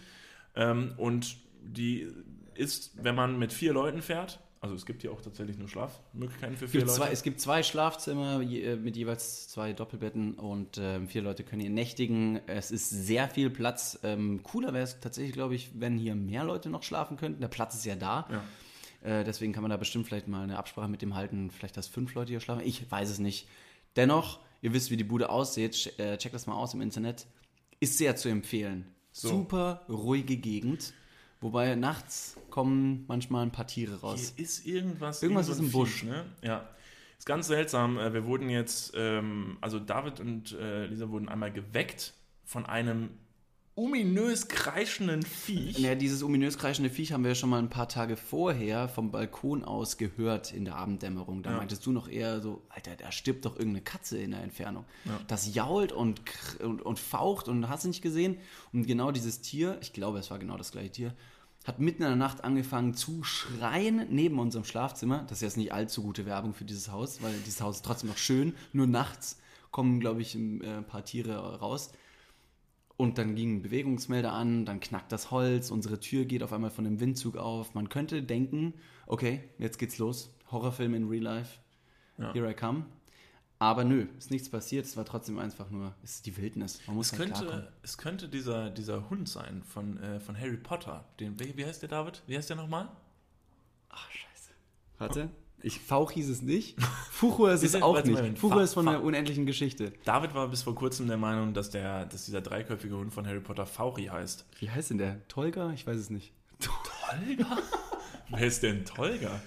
[0.57, 2.09] Ähm, und die
[2.55, 6.57] ist, wenn man mit vier Leuten fährt, also es gibt hier auch tatsächlich nur Schlafmöglichkeiten
[6.57, 6.92] für vier Leute.
[6.92, 11.61] zwei, es gibt zwei Schlafzimmer äh, mit jeweils zwei Doppelbetten und ähm, vier Leute können
[11.61, 12.40] hier nächtigen.
[12.49, 14.01] Es ist sehr viel Platz.
[14.03, 17.40] Ähm, cooler wäre es tatsächlich, glaube ich, wenn hier mehr Leute noch schlafen könnten.
[17.40, 18.29] Der Platz ist ja da.
[19.05, 19.21] Ja.
[19.21, 21.87] Äh, deswegen kann man da bestimmt vielleicht mal eine Absprache mit dem halten, vielleicht dass
[21.87, 22.62] fünf Leute hier schlafen.
[22.66, 23.47] Ich weiß es nicht.
[23.94, 25.94] Dennoch, ihr wisst, wie die Bude aussieht.
[25.99, 27.27] Äh, Checkt das mal aus im Internet.
[27.79, 28.87] Ist sehr zu empfehlen.
[29.12, 29.29] So.
[29.29, 30.94] Super ruhige Gegend.
[31.40, 34.33] Wobei nachts kommen manchmal ein paar Tiere raus.
[34.37, 35.22] Hier ist irgendwas.
[35.22, 36.03] Irgendwas irgend ist im Busch.
[36.03, 36.24] Ne?
[36.42, 36.68] Ja.
[37.16, 37.98] Ist ganz seltsam.
[37.98, 43.11] Äh, Wir wurden jetzt, ähm, also David und äh, Lisa wurden einmal geweckt von einem
[43.78, 45.78] ominös kreischenden Viech.
[45.78, 49.12] Ja, dieses ominös kreischende Viech haben wir ja schon mal ein paar Tage vorher vom
[49.12, 51.44] Balkon aus gehört in der Abenddämmerung.
[51.44, 51.56] Da Ja.
[51.58, 54.84] meintest du noch eher so, Alter, da stirbt doch irgendeine Katze in der Entfernung.
[55.04, 55.20] Ja.
[55.28, 56.20] Das jault und,
[56.60, 58.36] und, und faucht und hast du nicht gesehen.
[58.72, 61.14] Und genau dieses Tier, ich glaube, es war genau das gleiche Tier,
[61.64, 65.24] hat mitten in der Nacht angefangen zu schreien neben unserem Schlafzimmer.
[65.28, 68.08] Das ist jetzt nicht allzu gute Werbung für dieses Haus, weil dieses Haus ist trotzdem
[68.08, 68.54] noch schön.
[68.72, 69.38] Nur nachts
[69.70, 71.92] kommen, glaube ich, ein äh, paar Tiere raus.
[72.98, 76.70] Und dann ging ein Bewegungsmelder an, dann knackt das Holz, unsere Tür geht auf einmal
[76.70, 77.72] von dem Windzug auf.
[77.72, 78.74] Man könnte denken,
[79.06, 80.34] okay, jetzt geht's los.
[80.50, 81.61] Horrorfilm in Real Life.
[82.18, 82.32] Ja.
[82.32, 82.87] Here I come.
[83.61, 84.84] Aber nö, ist nichts passiert.
[84.84, 86.80] Es war trotzdem einfach nur, es ist die Wildnis.
[86.88, 90.56] Man muss Es halt könnte, es könnte dieser, dieser Hund sein von, äh, von Harry
[90.56, 91.04] Potter.
[91.20, 92.24] Den, wie, wie heißt der David?
[92.26, 92.88] Wie heißt der nochmal?
[93.90, 94.50] Ach, scheiße.
[94.98, 95.30] Warte.
[95.62, 96.81] Ich, Fauch hieß es nicht.
[97.11, 98.38] Fuchur ist es auch nicht.
[98.38, 99.92] Fuchur ist von Fa- der unendlichen Geschichte.
[100.05, 103.40] David war bis vor kurzem der Meinung, dass, der, dass dieser dreiköpfige Hund von Harry
[103.40, 104.47] Potter Fauchi heißt.
[104.61, 105.27] Wie heißt denn der?
[105.29, 105.73] Tolga?
[105.73, 106.33] Ich weiß es nicht.
[106.61, 107.59] Tolga?
[108.31, 109.40] Wer ist denn Tolga?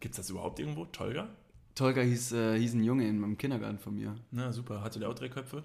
[0.00, 0.86] Gibt es das überhaupt irgendwo?
[0.86, 1.28] Tolga?
[1.74, 4.14] Tolga hieß, äh, hieß ein Junge in meinem Kindergarten von mir.
[4.30, 4.82] Na super.
[4.82, 5.64] Hatte der auch drei Köpfe?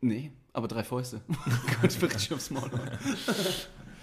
[0.00, 1.20] Nee, aber drei Fäuste.
[1.80, 2.70] Gott, richtig aufs Maul.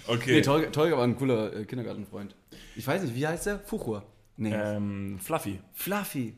[0.08, 0.34] Okay.
[0.36, 2.36] Nee, Tolga, Tolga war ein cooler äh, Kindergartenfreund.
[2.76, 3.58] Ich weiß nicht, wie heißt der?
[3.60, 4.04] Fuchur.
[4.38, 4.54] Nee.
[4.54, 5.62] ähm, Fluffy.
[5.74, 6.36] Fluffy.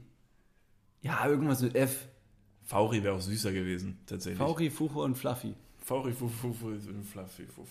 [1.02, 2.08] Ja, irgendwas mit F.
[2.64, 4.40] Fauri wäre auch süßer gewesen, tatsächlich.
[4.40, 5.56] Fauri, Fuchur und Fluffy.
[5.88, 6.78] Fauri, Fu, Fu, Fu,
[7.10, 7.70] Fluffy, Fuff.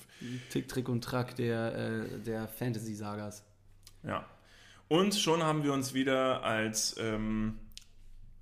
[0.48, 3.44] Tick, Trick und Track der, äh, der Fantasy-Sagas.
[4.02, 4.24] Ja.
[4.88, 7.58] Und schon haben wir uns wieder als ähm,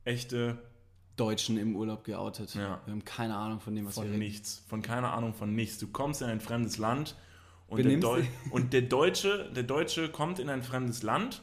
[0.04, 0.58] echte
[1.16, 2.54] Deutschen im Urlaub geoutet.
[2.54, 2.80] Ja.
[2.84, 4.18] Wir haben keine Ahnung von dem, was wir von reden.
[4.20, 5.78] nichts, von keine Ahnung von nichts.
[5.78, 7.16] Du kommst in ein fremdes Land
[7.66, 11.42] und, der, Deu und der Deutsche, der Deutsche kommt in ein fremdes Land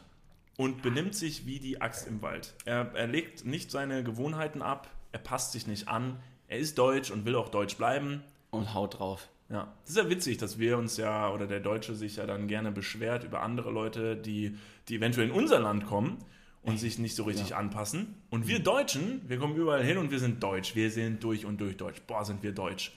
[0.62, 2.54] und benimmt sich wie die Axt im Wald.
[2.66, 7.10] Er, er legt nicht seine Gewohnheiten ab, er passt sich nicht an, er ist deutsch
[7.10, 8.22] und will auch deutsch bleiben.
[8.52, 9.28] Und haut drauf.
[9.50, 12.48] Ja, das ist ja witzig, dass wir uns ja, oder der Deutsche sich ja dann
[12.48, 14.56] gerne beschwert über andere Leute, die,
[14.88, 16.20] die eventuell in unser Land kommen
[16.62, 17.58] und sich nicht so richtig Ja.
[17.58, 18.22] anpassen.
[18.30, 20.76] Und wir Deutschen, wir kommen überall hin und wir sind deutsch.
[20.76, 22.02] Wir sind durch und durch deutsch.
[22.06, 22.94] Boah, sind wir deutsch.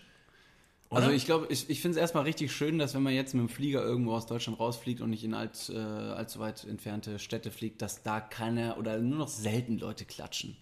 [0.91, 1.03] Oder?
[1.03, 3.41] Also ich glaube, ich, ich finde es erstmal richtig schön, dass wenn man jetzt mit
[3.41, 7.51] dem Flieger irgendwo aus Deutschland rausfliegt und nicht in alt, äh, allzu weit entfernte Städte
[7.51, 10.57] fliegt, dass da keine oder nur noch selten Leute klatschen.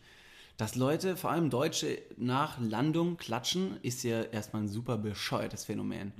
[0.56, 6.12] Dass Leute, vor allem Deutsche, nach Landung klatschen, ist ja erstmal ein super bescheuertes Phänomen.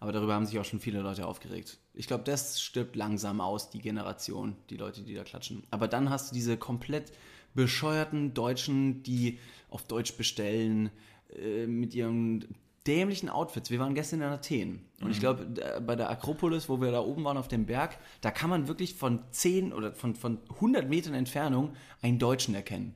[0.00, 1.78] Aber darüber haben sich auch schon viele Leute aufgeregt.
[1.94, 5.62] Ich glaube, das stirbt langsam aus, die Generation, die Leute, die da klatschen.
[5.70, 7.12] Aber dann hast du diese komplett
[7.54, 9.38] bescheuerten Deutschen, die
[9.70, 10.90] auf Deutsch bestellen,
[11.36, 12.44] äh, mit ihren
[12.86, 13.70] dämlichen Outfits.
[13.70, 14.80] Wir waren gestern in Athen.
[15.00, 15.46] Und ich glaube,
[15.86, 18.94] bei der Akropolis, wo wir da oben waren auf dem Berg, da kann man wirklich
[18.94, 22.94] von 10 oder von, von 100 Metern Entfernung einen Deutschen erkennen.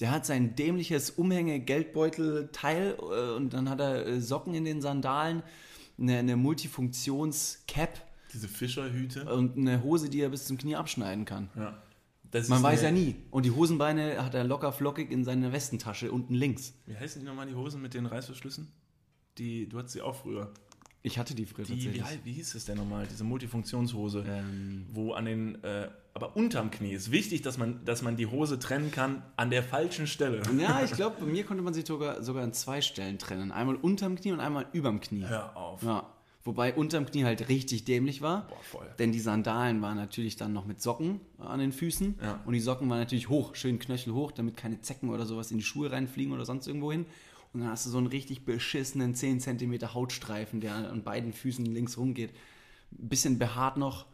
[0.00, 5.42] Der hat sein dämliches Umhänge-Geldbeutel-Teil äh, und dann hat er äh, Socken in den Sandalen,
[5.98, 8.00] eine, eine Multifunktions-Cap
[8.32, 9.32] Diese Fischerhüte.
[9.32, 11.50] und eine Hose, die er bis zum Knie abschneiden kann.
[11.56, 11.78] Ja.
[12.48, 13.16] Man weiß ja nie.
[13.30, 16.72] Und die Hosenbeine hat er locker flockig in seiner Westentasche unten links.
[16.86, 18.72] Wie heißen die nochmal, die Hosen mit den Reißverschlüssen?
[19.38, 20.50] Die, du hattest sie auch früher.
[21.04, 22.04] Ich hatte die früher Die, wie, tatsächlich.
[22.04, 23.06] hei- wie hieß es denn nochmal?
[23.10, 24.24] Diese Multifunktionshose.
[24.28, 28.26] Ähm, Wo an den, äh, aber unterm Knie ist wichtig, dass man, dass man die
[28.26, 30.42] Hose trennen kann an der falschen Stelle.
[30.58, 33.50] ja, ich glaube, bei mir konnte man sie sogar, sogar an zwei Stellen trennen.
[33.50, 35.24] Einmal unterm Knie und einmal überm Knie.
[35.26, 35.82] Hör auf.
[35.82, 36.06] Ja.
[36.44, 38.46] Wobei unterm Knie halt richtig dämlich war.
[38.48, 38.86] Boah, voll.
[38.98, 42.16] Denn die Sandalen waren natürlich dann noch mit Socken an den Füßen.
[42.20, 42.40] Ja.
[42.44, 45.58] Und die Socken waren natürlich hoch, schön Knöchel hoch, damit keine Zecken oder sowas in
[45.58, 47.06] die Schuhe reinfliegen oder sonst irgendwo hin.
[47.52, 51.66] Und dann hast du so einen richtig beschissenen 10 cm Hautstreifen, der an beiden Füßen
[51.66, 52.30] links rumgeht.
[52.92, 54.06] Ein bisschen behaart noch.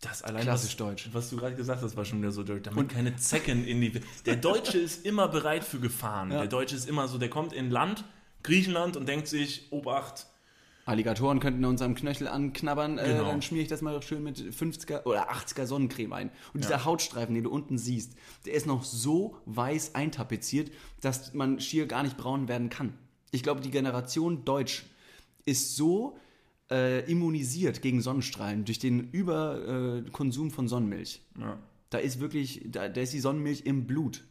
[0.00, 1.08] Das allein Klassisch was, deutsch.
[1.12, 2.62] Was du gerade gesagt hast, war schon wieder so durch.
[2.62, 4.00] Damit keine Zecken in die.
[4.26, 6.30] Der Deutsche ist immer bereit für Gefahren.
[6.30, 6.38] Ja.
[6.38, 8.04] Der Deutsche ist immer so, der kommt in Land,
[8.44, 10.26] Griechenland und denkt sich, Obacht,
[10.88, 13.24] Alligatoren könnten uns am Knöchel anknabbern, äh, Genau.
[13.24, 16.30] dann schmiere ich das mal schön mit 50er oder 80er Sonnencreme ein.
[16.54, 18.14] Und dieser Hautstreifen, den du unten siehst,
[18.46, 20.70] der ist noch so weiß eintapeziert,
[21.02, 22.94] dass man schier gar nicht braun werden kann.
[23.32, 24.86] Ich glaube, die Generation Deutsch
[25.44, 26.16] ist so
[26.70, 31.20] äh, immunisiert gegen Sonnenstrahlen durch den Überkonsum äh, von Sonnenmilch.
[31.38, 31.58] Ja.
[31.90, 34.24] Da ist wirklich, da, da ist die Sonnenmilch im Blut,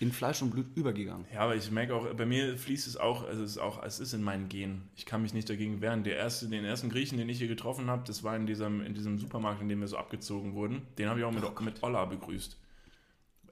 [0.00, 1.26] in Fleisch und Blut übergegangen.
[1.32, 4.00] Ja, aber ich merke auch, bei mir fließt es auch, also es ist auch, es
[4.00, 4.88] ist in meinen Genen.
[4.96, 6.02] Ich kann mich nicht dagegen wehren.
[6.04, 8.94] Der erste, den ersten Griechen, den ich hier getroffen habe, das war in diesem, in
[8.94, 10.82] diesem Supermarkt, in dem wir so abgezogen wurden.
[10.98, 12.56] Den habe ich auch mit, mit Olla begrüßt.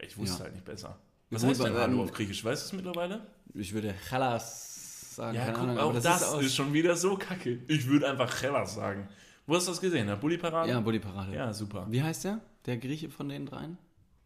[0.01, 0.45] Ich wusste Ja.
[0.45, 0.99] halt nicht besser.
[1.31, 2.43] Was heißt denn Hallo auf Griechisch?
[2.43, 3.27] Weißt du es mittlerweile?
[3.53, 7.17] Ich würde Hellas sagen, Ja, guck, Ahnung, auch aber das, ist ist, schon wieder so
[7.19, 7.59] kacke.
[7.69, 9.07] Ich würde einfach Hellas sagen.
[9.47, 10.07] Wo hast du das gesehen?
[10.07, 10.71] Der Bulli-Parade?
[10.71, 11.35] Ja, Bulli-Parade.
[11.35, 11.87] Ja, super.
[11.91, 12.41] Wie heißt der?
[12.65, 13.77] Der Grieche von den dreien?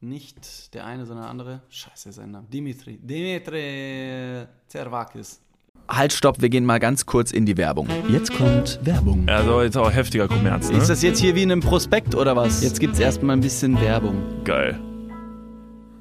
[0.05, 1.63] Nicht der eine, sondern der andere.
[1.69, 2.47] Scheiße, sein Name.
[2.53, 2.99] Dimitri.
[3.01, 5.41] Dimitri Zervakis.
[5.89, 7.89] Halt, stopp, wir gehen mal ganz kurz in die Werbung.
[8.09, 9.27] Jetzt kommt Werbung.
[9.29, 10.79] Ja, so jetzt auch heftiger Kommerz, ne?
[10.79, 12.63] Ist das jetzt hier wie in einem Prospekt oder was?
[12.65, 14.43] Jetzt gibt's erstmal ein bisschen Werbung.
[14.45, 14.81] geil.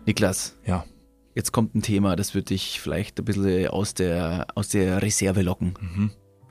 [0.08, 0.84] Niklas, Ja.
[1.36, 5.42] jetzt kommt ein Thema, das wird dich vielleicht ein bisschen aus der, aus der Reserve
[5.44, 6.12] locken.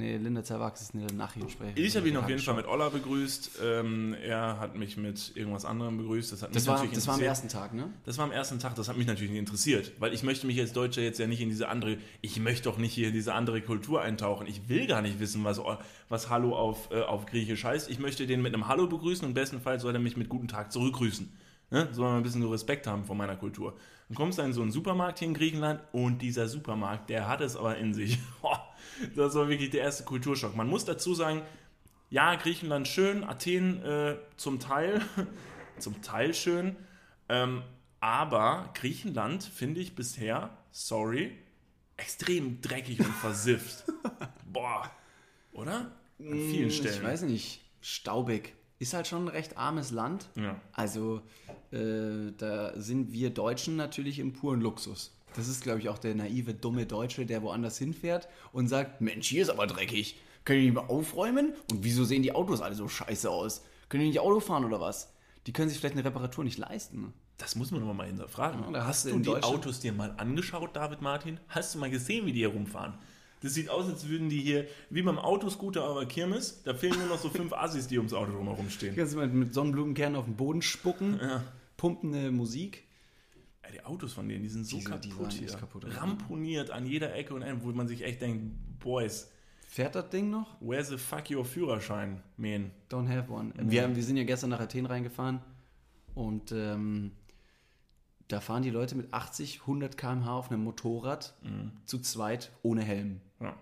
[0.00, 1.84] Nee, Linda Zerwachs ist eine Nachrichtensprecherin.
[1.84, 3.60] Ich habe ihn auf jeden Fall mit Olla begrüßt.
[3.62, 6.32] Ähm, er hat mich mit irgendwas anderem begrüßt.
[6.32, 7.90] Das hat Das mich war, natürlich das war am ersten Tag, ne?
[8.06, 10.58] Das war am ersten Tag, das hat mich natürlich nicht interessiert, weil ich möchte mich
[10.58, 13.34] als Deutscher jetzt ja nicht in diese andere, ich möchte doch nicht hier in diese
[13.34, 14.46] andere Kultur eintauchen.
[14.46, 15.60] Ich will gar nicht wissen, was,
[16.08, 17.90] was Hallo auf, äh, auf Griechisch heißt.
[17.90, 20.30] Ich möchte den mit einem Hallo begrüßen und im besten Fall soll er mich mit
[20.30, 21.30] guten Tag zurückgrüßen.
[21.70, 21.88] Ne?
[21.92, 23.76] Soll man ein bisschen so Respekt haben vor meiner Kultur.
[24.08, 27.42] Dann kommst du in so einen Supermarkt hier in Griechenland und dieser Supermarkt, der hat
[27.42, 28.18] es aber in sich.
[29.16, 30.56] das war wirklich der erste Kulturschock.
[30.56, 31.42] Man muss dazu sagen,
[32.10, 35.00] ja, Griechenland schön, Athen äh, zum Teil,
[35.78, 36.76] zum Teil schön,
[37.28, 37.62] ähm,
[38.00, 41.36] aber Griechenland finde ich bisher, sorry,
[41.96, 43.84] extrem dreckig und versifft.
[44.46, 44.90] Boah,
[45.52, 45.92] oder?
[46.18, 46.96] An vielen Stellen.
[46.96, 47.60] Ich weiß nicht.
[47.80, 48.54] Staubig.
[48.78, 50.28] Ist halt schon ein recht armes Land.
[50.36, 50.58] Ja.
[50.72, 51.20] Also,
[51.70, 55.14] äh, da sind wir Deutschen natürlich im puren Luxus.
[55.36, 59.28] Das ist, glaube ich, auch der naive, dumme Deutsche, der woanders hinfährt und sagt: Mensch,
[59.28, 60.16] hier ist aber dreckig.
[60.44, 61.52] Können die nicht mal aufräumen?
[61.70, 63.62] Und wieso sehen die Autos alle so scheiße aus?
[63.88, 65.12] Können die nicht Auto fahren oder was?
[65.46, 67.12] Die können sich vielleicht eine Reparatur nicht leisten.
[67.38, 68.60] Das muss man aber mal hinterfragen.
[68.74, 71.38] Ja, hast hast du die Autos dir mal angeschaut, David Martin?
[71.48, 72.94] Hast du mal gesehen, wie die hier rumfahren?
[73.42, 77.08] Das sieht aus, als würden die hier, wie beim Autoscooter aber Kirmes, da fehlen nur
[77.08, 78.94] noch so fünf Assis, die ums Auto drumherum stehen.
[78.94, 81.42] Kannst du mal mit Sonnenblumenkernen auf den Boden spucken, Ja.
[81.78, 82.84] pumpende Musik.
[83.70, 85.48] Ey, die Autos von denen, die sind so Die sind- die kaputt hier.
[85.48, 85.84] kaputt?
[85.96, 89.30] Ramponiert an jeder Ecke und Ende, wo man sich echt denkt, Boys,
[89.68, 90.56] Fährt das Ding noch?
[90.60, 92.72] where's the fuck your Führerschein, man?
[92.90, 93.52] Don't have one.
[93.56, 95.40] Wir, haben- wir sind ja gestern nach Athen reingefahren
[96.14, 97.12] und ähm,
[98.28, 101.34] da fahren die Leute mit 80, 100 km/h auf einem Motorrad
[101.84, 103.20] zu zweit ohne Helm.
[103.40, 103.56] Ja.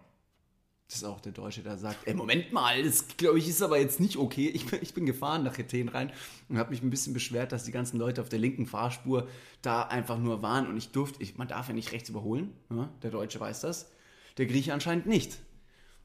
[0.88, 3.78] Das ist auch der Deutsche, der sagt, ey, Moment mal, das glaube ich ist aber
[3.78, 4.48] jetzt nicht okay.
[4.48, 6.10] Ich bin, ich bin gefahren nach Athen rein
[6.48, 9.28] und habe mich ein bisschen beschwert, dass die ganzen Leute auf der linken Fahrspur
[9.60, 12.88] da einfach nur waren und ich durfte, ich, man darf ja nicht rechts überholen, ja?
[13.02, 13.90] der Deutsche weiß das,
[14.38, 15.38] der Grieche anscheinend nicht.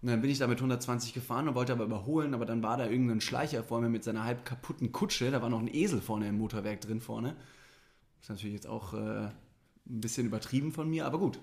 [0.01, 2.75] Und dann bin ich da mit 120 gefahren und wollte aber überholen, aber dann war
[2.75, 6.01] da irgendein Schleicher vor mir mit seiner halb kaputten Kutsche, da war noch ein Esel
[6.01, 7.37] vorne im Motorwerk drin vorne.
[8.19, 9.31] Das ist natürlich jetzt auch äh, ein
[9.85, 11.39] bisschen übertrieben von mir, aber gut.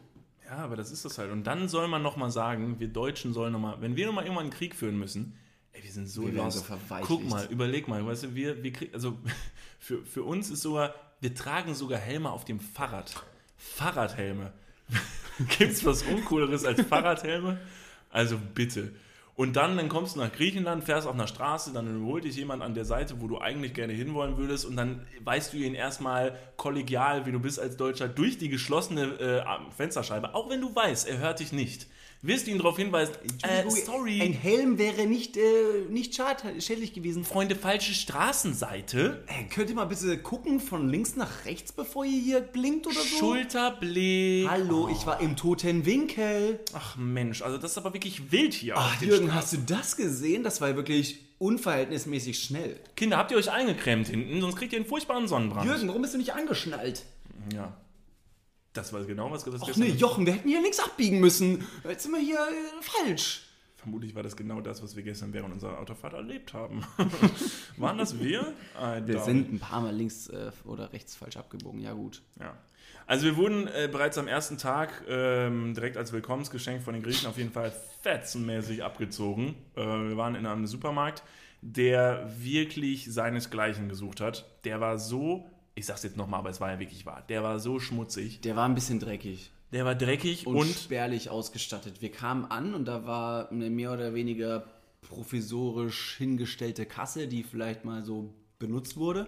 [0.50, 1.30] Ja, aber das ist das halt.
[1.30, 4.52] Und dann soll man nochmal sagen, wir Deutschen sollen nochmal, wenn wir nochmal irgendwann einen
[4.52, 5.38] Krieg führen müssen,
[5.72, 6.66] ey, wir sind so Wir lost.
[6.66, 6.74] so.
[7.02, 9.16] Guck mal, überleg mal, weißt du, wir, wir kriegen, also
[9.78, 13.14] für, für uns ist sogar, wir tragen sogar Helme auf dem Fahrrad.
[13.56, 14.52] Fahrradhelme.
[15.58, 17.60] Gibt's was Uncooleres als Fahrradhelme?
[18.08, 18.92] Also bitte.
[19.40, 22.62] Und dann, dann kommst du nach Griechenland, fährst auf einer Straße, dann überholt dich jemand
[22.62, 24.66] an der Seite, wo du eigentlich gerne hinwollen würdest.
[24.66, 29.18] Und dann weißt du ihn erstmal kollegial, wie du bist als Deutscher, durch die geschlossene
[29.18, 29.42] äh,
[29.74, 31.87] Fensterscheibe, auch wenn du weißt, er hört dich nicht,
[32.22, 35.42] wirst du ihn darauf hinweisen, äh, sorry, Ein Helm wäre nicht, äh,
[35.88, 36.14] nicht
[36.59, 37.24] schädlich gewesen.
[37.24, 39.24] Freunde, falsche Straßenseite.
[39.26, 43.00] Ey, könnt ihr mal bitte gucken von links nach rechts, bevor ihr hier blinkt oder
[43.00, 43.18] so?
[43.18, 44.48] Schulterblick.
[44.48, 46.61] Hallo, ich war im toten Winkel.
[46.74, 48.74] Ach Mensch, also das ist aber wirklich wild hier.
[48.76, 49.35] Ach, Jürgen, Straßen.
[49.35, 50.42] hast du das gesehen?
[50.42, 52.78] Das war ja wirklich unverhältnismäßig schnell.
[52.96, 55.66] Kinder, habt ihr euch eingecremt hinten, sonst kriegt ihr einen furchtbaren Sonnenbrand.
[55.66, 57.04] Jürgen, warum bist du nicht angeschnallt?
[57.54, 57.74] Ja.
[58.72, 61.66] Das war genau was das Ach nee, Jochen, wir hätten hier links abbiegen müssen.
[61.88, 63.42] Jetzt sind wir hier äh, falsch.
[63.76, 66.85] Vermutlich war das genau das, was wir gestern während unserer Autofahrt erlebt haben.
[67.78, 68.52] Waren das wir?
[68.78, 71.80] I Wir doubt sind ein paar Mal links äh, oder rechts falsch abgebogen.
[71.80, 72.22] Ja, gut.
[72.38, 72.59] Ja.
[73.06, 77.26] Also wir wurden äh, bereits am ersten Tag ähm, direkt als Willkommensgeschenk von den Griechen
[77.26, 79.56] auf jeden Fall fetzenmäßig abgezogen.
[79.74, 81.22] Äh, wir waren in einem Supermarkt,
[81.62, 84.44] der wirklich seinesgleichen gesucht hat.
[84.64, 87.58] Der war so, ich sag's jetzt nochmal, aber es war ja wirklich wahr, der war
[87.58, 89.50] so schmutzig, Der war ein bisschen dreckig.
[89.72, 92.00] der war dreckig und, und, spärlich ausgestattet.
[92.00, 94.64] Wir kamen an und da war eine mehr oder weniger
[95.02, 99.26] provisorisch hingestellte Kasse, die vielleicht mal so benutzt wurde.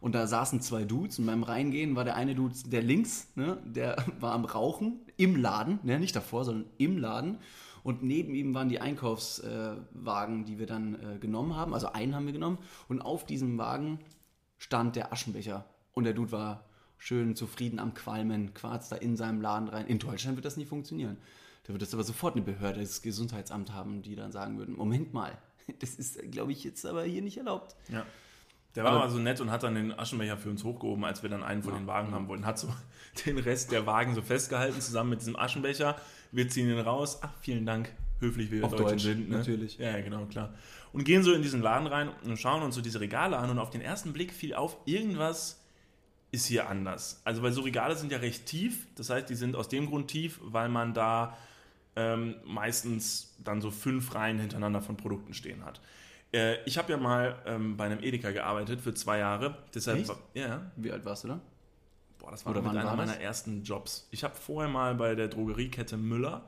[0.00, 3.58] Und da saßen zwei Dudes und beim Reingehen war der eine Dude, der links, ne,
[3.64, 7.38] der war am Rauchen im Laden, ne, nicht davor, sondern im Laden.
[7.82, 11.74] Und neben ihm waren die Einkaufswagen, die wir dann äh, genommen haben.
[11.74, 12.58] Also einen haben wir genommen.
[12.88, 13.98] Und auf diesem Wagen
[14.58, 15.64] stand der Aschenbecher.
[15.98, 16.64] Und der Dude war
[16.96, 19.86] schön zufrieden am Qualmen, quarzt da in seinem Laden rein.
[19.88, 21.16] In Deutschland wird das nie funktionieren.
[21.64, 25.12] Da wird das aber sofort eine Behörde, das Gesundheitsamt haben, die dann sagen würden, Moment
[25.12, 25.36] mal,
[25.80, 27.74] das ist, glaube ich, jetzt aber hier nicht erlaubt.
[27.88, 28.06] ja.
[28.76, 31.22] Der war Aber- aber so nett und hat dann den Aschenbecher für uns hochgehoben, als
[31.22, 32.44] wir dann einen von den Wagen haben wollten.
[32.46, 32.68] Hat so
[33.26, 35.96] den Rest der Wagen so festgehalten, zusammen mit diesem Aschenbecher.
[36.30, 37.18] Wir ziehen ihn raus.
[37.22, 37.90] Ach, vielen Dank.
[38.20, 39.30] Höflich, wie wir Auf Deutschen Deutsch, sind.
[39.30, 39.38] Ne?
[39.38, 39.78] natürlich.
[39.78, 40.54] Ja, ja, genau, klar.
[40.92, 43.48] Und gehen so in diesen Laden rein und schauen uns so diese Regale an.
[43.50, 45.60] Und auf den ersten Blick fiel auf, irgendwas
[46.30, 47.20] ist hier anders.
[47.24, 48.86] Also, weil so Regale sind ja recht tief.
[48.96, 51.36] Das heißt, die sind aus dem Grund tief, weil man da
[51.96, 55.80] ähm, meistens dann so fünf Reihen hintereinander von Produkten stehen hat.
[56.32, 59.56] Äh, ich habe ja mal ähm, bei einem Edeka gearbeitet für zwei Jahre.
[59.74, 60.12] Deshalb, Echt?
[60.34, 61.40] ja, Wie alt warst du da?
[62.18, 63.22] boah, das war Oder mit einer meiner das?
[63.22, 64.06] ersten Jobs.
[64.10, 66.44] Ich habe vorher mal bei der Drogeriekette Müller,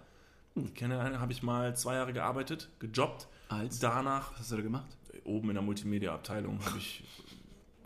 [0.57, 3.29] ich kenne eine, habe ich mal zwei Jahre gearbeitet, gejobbt.
[3.49, 3.79] Als?
[3.79, 4.87] Danach Was hast du da gemacht?
[5.25, 7.05] oben in der Multimedia-Abteilung habe ich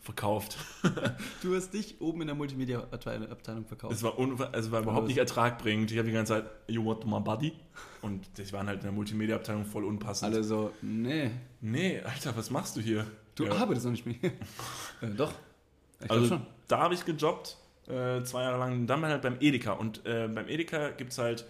[0.05, 0.57] verkauft.
[1.43, 3.93] Du hast dich oben in der Multimedia-Abteilung verkauft.
[3.95, 4.14] Es war,
[4.55, 5.90] es war überhaupt nicht ertragbringend.
[5.90, 7.53] Ich habe die ganze Zeit, you want my body?
[8.03, 10.33] Und die waren halt in der Multimedia-Abteilung voll unpassend.
[10.33, 13.07] Alle so, nee, Nee, Alter, was machst du hier?
[13.35, 13.53] du Ja.
[13.57, 14.17] arbeitest noch nicht mehr.
[15.03, 15.33] äh, doch.
[16.03, 16.47] Ich Also schon.
[16.69, 17.57] da habe ich gejobbt,
[17.88, 19.73] äh, zwei Jahre lang, dann halt beim Edeka.
[19.73, 21.45] Und äh, beim Edeka gibt es halt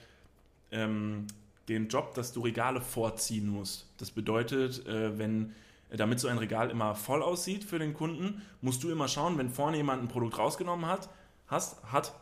[0.72, 1.26] ähm,
[1.68, 3.86] den Job, dass du Regale vorziehen musst.
[3.98, 5.54] Das bedeutet, äh, wenn
[5.96, 9.50] damit so ein Regal immer voll aussieht für den Kunden, musst du immer schauen, wenn
[9.50, 11.08] vorne jemand ein Produkt rausgenommen hat,
[11.46, 12.14] hast, hat,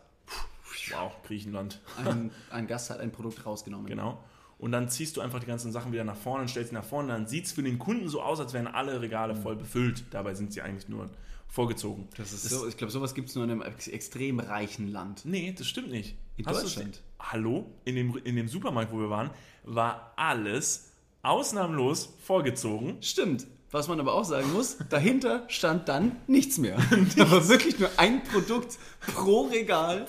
[0.93, 3.87] wow, Griechenland, Ein, ein Gast hat ein Produkt rausgenommen.
[3.87, 4.23] genau.
[4.59, 6.85] Und dann ziehst du einfach die ganzen Sachen wieder nach vorne und stellst sie nach
[6.85, 7.09] vorne.
[7.09, 10.05] Dann sieht es für den Kunden so aus, als wären alle Regale voll befüllt.
[10.13, 11.11] Dabei sind sie eigentlich nur
[11.49, 12.07] vorgezogen.
[12.17, 15.25] Das ist so, ich glaube, sowas gibt es nur in einem ex extrem reichen Land.
[15.25, 16.17] Nee, das stimmt nicht.
[16.37, 17.03] In Hast Deutschland?
[17.19, 17.73] Hallo?
[17.85, 19.31] In dem, in dem Supermarkt, wo wir waren,
[19.65, 23.03] war alles ausnahmslos vorgezogen.
[23.03, 23.47] Stimmt.
[23.73, 26.79] Was man aber auch sagen muss, dahinter stand dann nichts mehr.
[27.17, 28.79] Da war wirklich nur ein Produkt
[29.15, 30.07] pro Regal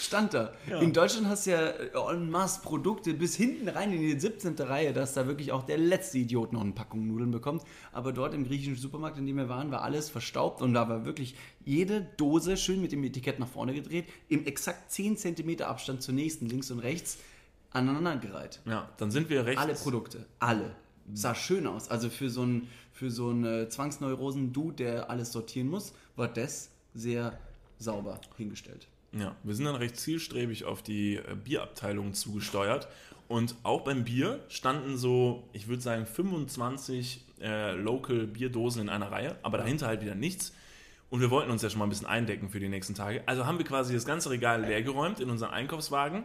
[0.00, 0.52] stand da.
[0.80, 4.54] In Deutschland hast du ja en masse Produkte bis hinten rein in die 17.
[4.60, 7.62] Reihe, dass da wirklich auch der letzte Idiot noch eine Packung Nudeln bekommt.
[7.92, 11.04] Aber dort im griechischen Supermarkt, in dem wir waren, war alles verstaubt und da war
[11.04, 16.02] wirklich jede Dose schön mit dem Etikett nach vorne gedreht, im exakt 10 cm Abstand
[16.02, 17.18] zur nächsten, links und rechts,
[17.72, 18.60] aneinandergereiht.
[18.66, 19.58] Ja, dann sind wir recht.
[19.58, 20.76] Alle Produkte, alle.
[21.12, 21.90] Sah schön aus.
[21.90, 26.70] Also für so einen für so einen äh, Zwangsneurosen-Dude, der alles sortieren muss, war das
[26.94, 27.36] sehr
[27.78, 28.86] sauber hingestellt.
[29.12, 32.88] Ja, wir sind dann recht zielstrebig auf die äh, Bierabteilung zugesteuert.
[33.26, 39.10] Und auch beim Bier standen so, ich würde sagen, 25 äh, Local Bierdosen in einer
[39.10, 40.52] Reihe, aber dahinter halt wieder nichts.
[41.10, 43.22] Und wir wollten uns ja schon mal ein bisschen eindecken für die nächsten Tage.
[43.26, 46.24] Also haben wir quasi das ganze Regal leergeräumt in unseren Einkaufswagen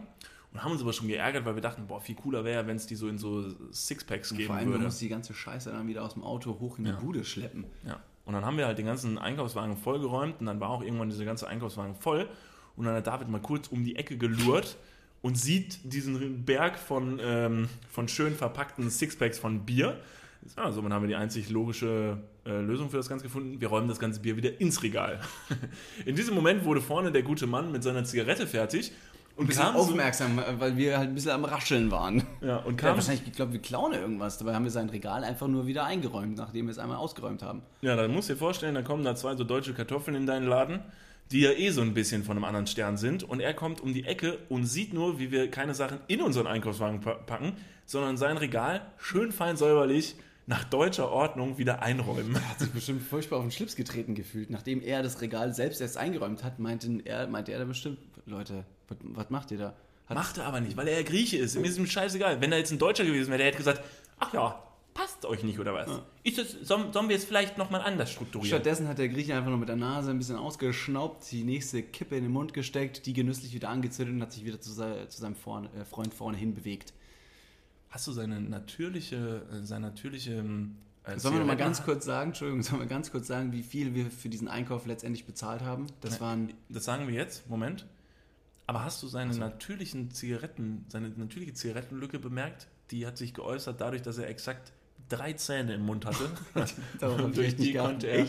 [0.52, 2.86] und haben uns aber schon geärgert, weil wir dachten, boah, viel cooler wäre, wenn es
[2.86, 4.84] die so in so Sixpacks geben Vor allem, würde.
[4.84, 7.66] musst die ganze Scheiße dann wieder aus dem Auto hoch in die Bude schleppen.
[7.86, 8.00] Ja.
[8.24, 11.24] Und dann haben wir halt den ganzen Einkaufswagen vollgeräumt und dann war auch irgendwann dieser
[11.24, 12.28] ganze Einkaufswagen voll.
[12.76, 14.76] Und dann hat David mal kurz um die Ecke gelurrt
[15.22, 20.00] und sieht diesen Berg von, ähm, von schön verpackten Sixpacks von Bier.
[20.56, 23.60] Ja, somit haben wir die einzig logische äh, Lösung für das Ganze gefunden.
[23.60, 25.20] Wir räumen das ganze Bier wieder ins Regal.
[26.06, 28.92] In diesem Moment wurde vorne der gute Mann mit seiner Zigarette fertig
[29.40, 32.22] und bisschen aufmerksam, weil wir halt ein bisschen am Rascheln waren.
[32.40, 34.38] ja, und Ja, kam, wahrscheinlich, ich glaube, wir klauen irgendwas.
[34.38, 37.62] Dabei haben wir sein Regal einfach nur wieder eingeräumt, nachdem wir es einmal ausgeräumt haben.
[37.80, 40.46] Ja, dann musst du dir vorstellen, da kommen da zwei so deutsche Kartoffeln in deinen
[40.46, 40.80] Laden,
[41.32, 43.22] die ja eh so ein bisschen von einem anderen Stern sind.
[43.22, 46.46] Und er kommt um die Ecke und sieht nur, wie wir keine Sachen in unseren
[46.46, 47.52] Einkaufswagen pa packen,
[47.86, 50.16] sondern sein Regal schön fein säuberlich
[50.46, 52.34] nach deutscher Ordnung wieder einräumen.
[52.34, 54.50] Er hat sich bestimmt furchtbar auf den Schlips getreten gefühlt.
[54.50, 58.64] Nachdem er das Regal selbst erst eingeräumt hat, meinte er, meinte er da bestimmt, Leute,
[58.90, 59.74] was, was macht ihr da?
[60.06, 61.56] Hat, Macht er aber nicht, weil er ja Grieche ist.
[61.56, 62.40] Mir ist ihm scheißegal.
[62.40, 63.80] Wenn er jetzt ein Deutscher gewesen wäre, der hätte gesagt,
[64.18, 64.62] ach ja,
[64.92, 65.88] passt euch nicht oder was?
[66.24, 68.48] Ist das, sollen, sollen wir es vielleicht nochmal anders strukturieren?
[68.48, 72.16] Stattdessen hat der Grieche einfach nur mit der Nase ein bisschen ausgeschnaubt, die nächste Kippe
[72.16, 75.36] in den Mund gesteckt, die genüsslich wieder angezündet und hat sich wieder zu, zu seinem
[75.36, 76.92] vorne, äh, Freund vorne hin bewegt.
[77.88, 81.84] Hast du seine natürliche, äh, seine natürliche ähm, äh, Sollen wir noch mal Zigaretten- ganz
[81.84, 85.24] kurz sagen, Entschuldigung, sollen wir ganz kurz sagen, wie viel wir für diesen Einkauf letztendlich
[85.24, 85.86] bezahlt haben?
[86.00, 87.86] Das waren Das sagen wir jetzt, Moment.
[88.70, 92.68] Aber hast du seine natürlichen Zigaretten, seine natürliche Zigarettenlücke bemerkt?
[92.92, 94.70] Die hat sich geäußert dadurch, dass er exakt
[95.08, 96.30] drei Zähne im Mund hatte.
[97.00, 98.26] Und durch echt die konnte er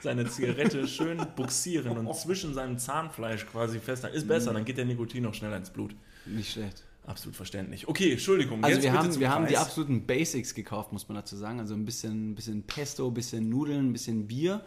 [0.00, 4.16] seine Zigarette schön buxieren und zwischen seinem Zahnfleisch quasi festhalten.
[4.16, 4.28] Ist Mhm.
[4.28, 5.94] besser, dann geht der Nikotin noch schneller ins Blut.
[6.24, 6.84] nicht schlecht.
[7.06, 7.86] Absolut verständlich.
[7.86, 8.64] Okay, Entschuldigung.
[8.64, 11.60] Also wir haben, wir haben die absoluten Basics gekauft, muss man dazu sagen.
[11.60, 14.64] Also ein bisschen, ein bisschen Pesto, ein bisschen Nudeln, ein bisschen Bier.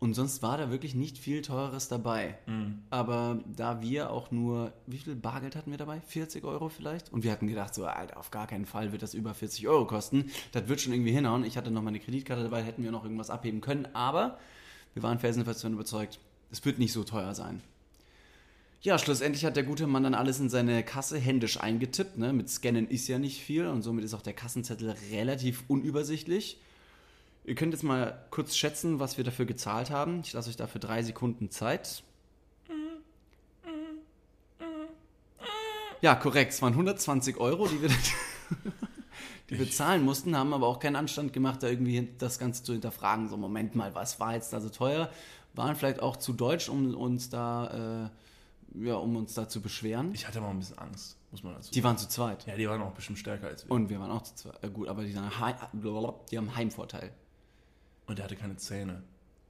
[0.00, 2.38] Und sonst war da wirklich nicht viel Teures dabei.
[2.46, 2.82] Mhm.
[2.88, 6.00] Aber da wir auch nur, wie viel Bargeld hatten wir dabei?
[6.00, 7.12] 40 Euro vielleicht?
[7.12, 9.86] Und wir hatten gedacht, so, Alter, auf gar keinen Fall wird das über 40 Euro
[9.86, 10.30] kosten.
[10.52, 11.44] Das wird schon irgendwie hinhauen.
[11.44, 13.88] Ich hatte noch meine Kreditkarte dabei, hätten wir noch irgendwas abheben können.
[13.92, 14.38] Aber
[14.94, 16.20] wir waren felsenfest davon überzeugt,
[16.50, 17.60] es wird nicht so teuer sein.
[18.80, 22.16] Ja, schlussendlich hat der gute Mann dann alles in seine Kasse händisch eingetippt.
[22.16, 22.32] Ne?
[22.32, 26.60] Mit Scannen ist ja nicht viel und somit ist auch der Kassenzettel relativ unübersichtlich.
[27.48, 30.20] Ihr könnt jetzt mal kurz schätzen, was wir dafür gezahlt haben.
[30.22, 32.02] Ich lasse euch dafür drei Sekunden Zeit.
[36.02, 36.52] Ja, korrekt.
[36.52, 37.88] Es waren 120 Euro, die wir,
[39.50, 42.72] die wir zahlen mussten, haben aber auch keinen Anstand gemacht, da irgendwie das Ganze zu
[42.72, 43.30] hinterfragen.
[43.30, 45.10] So, Moment mal, was war jetzt da so teuer?
[45.54, 48.10] Waren vielleicht auch zu deutsch, um uns da,
[48.74, 50.12] äh, ja, um uns da zu beschweren.
[50.12, 52.46] Ich hatte mal ein bisschen Angst, muss man dazu Die waren zu zweit.
[52.46, 53.72] Ja, die waren auch bestimmt stärker als wir.
[53.72, 54.62] Und wir waren auch zu zweit.
[54.62, 57.10] Äh, gut, aber die haben Heimvorteil.
[58.08, 59.02] Und der hatte keine Zähne.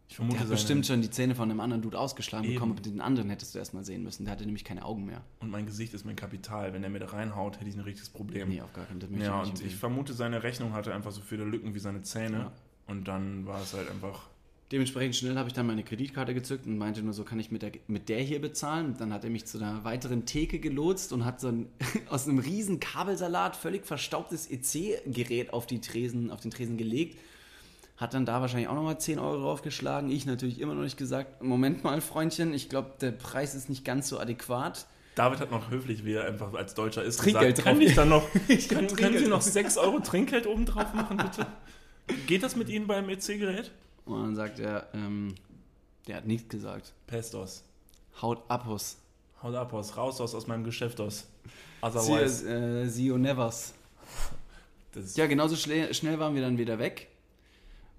[0.08, 2.54] Ich vermute, Der hat bestimmt schon die Zähne von einem anderen Dude ausgeschlagen Eben.
[2.54, 4.24] bekommen, aber den anderen hättest du erstmal sehen müssen.
[4.24, 5.22] Der hatte nämlich keine Augen mehr.
[5.40, 6.72] Und mein Gesicht ist mein Kapital.
[6.72, 8.48] Wenn der mir da reinhaut, hätte ich ein richtiges Problem.
[8.48, 9.10] Nee, auf gar keinen Fall.
[9.20, 12.38] Ja, ich und ich vermute, seine Rechnung hatte einfach so viele Lücken wie seine Zähne.
[12.38, 12.52] Ja.
[12.86, 14.28] Und dann war es halt einfach.
[14.72, 17.62] Dementsprechend schnell habe ich dann meine Kreditkarte gezückt und meinte nur so, kann ich mit
[17.62, 18.96] der, mit der hier bezahlen?
[18.98, 21.66] Dann hat er mich zu einer weiteren Theke gelotst und hat so ein,
[22.08, 27.18] aus einem riesen Kabelsalat völlig verstaubtes EC-Gerät auf, die Tresen, auf den Tresen gelegt.
[27.98, 30.10] Hat dann da wahrscheinlich auch nochmal 10 Euro draufgeschlagen.
[30.10, 33.84] Ich natürlich immer noch nicht gesagt, Moment mal, Freundchen, ich glaube, der Preis ist nicht
[33.84, 34.86] ganz so adäquat.
[35.16, 38.08] David hat noch höflich, wie er einfach als Deutscher ist, Trinkgeld gesagt, kann ich dann
[38.08, 41.44] noch, Ich kann können, Sie noch drauf- 6 Euro Trinkgeld oben drauf machen, bitte?
[42.28, 43.72] Geht das mit Ihnen beim EC-Gerät?
[44.04, 45.34] Und dann sagt er, ähm,
[46.06, 46.92] der hat nichts gesagt.
[47.08, 47.64] Pestos.
[48.22, 48.96] Haut ab, Hus.
[49.42, 51.18] Haut ab, aus, raus aus, aus meinem Geschäft aus.
[51.18, 51.46] See,
[51.82, 53.74] Otherwise, äh, see you nevers.
[55.16, 57.07] Ja, genauso schnell waren wir dann wieder weg.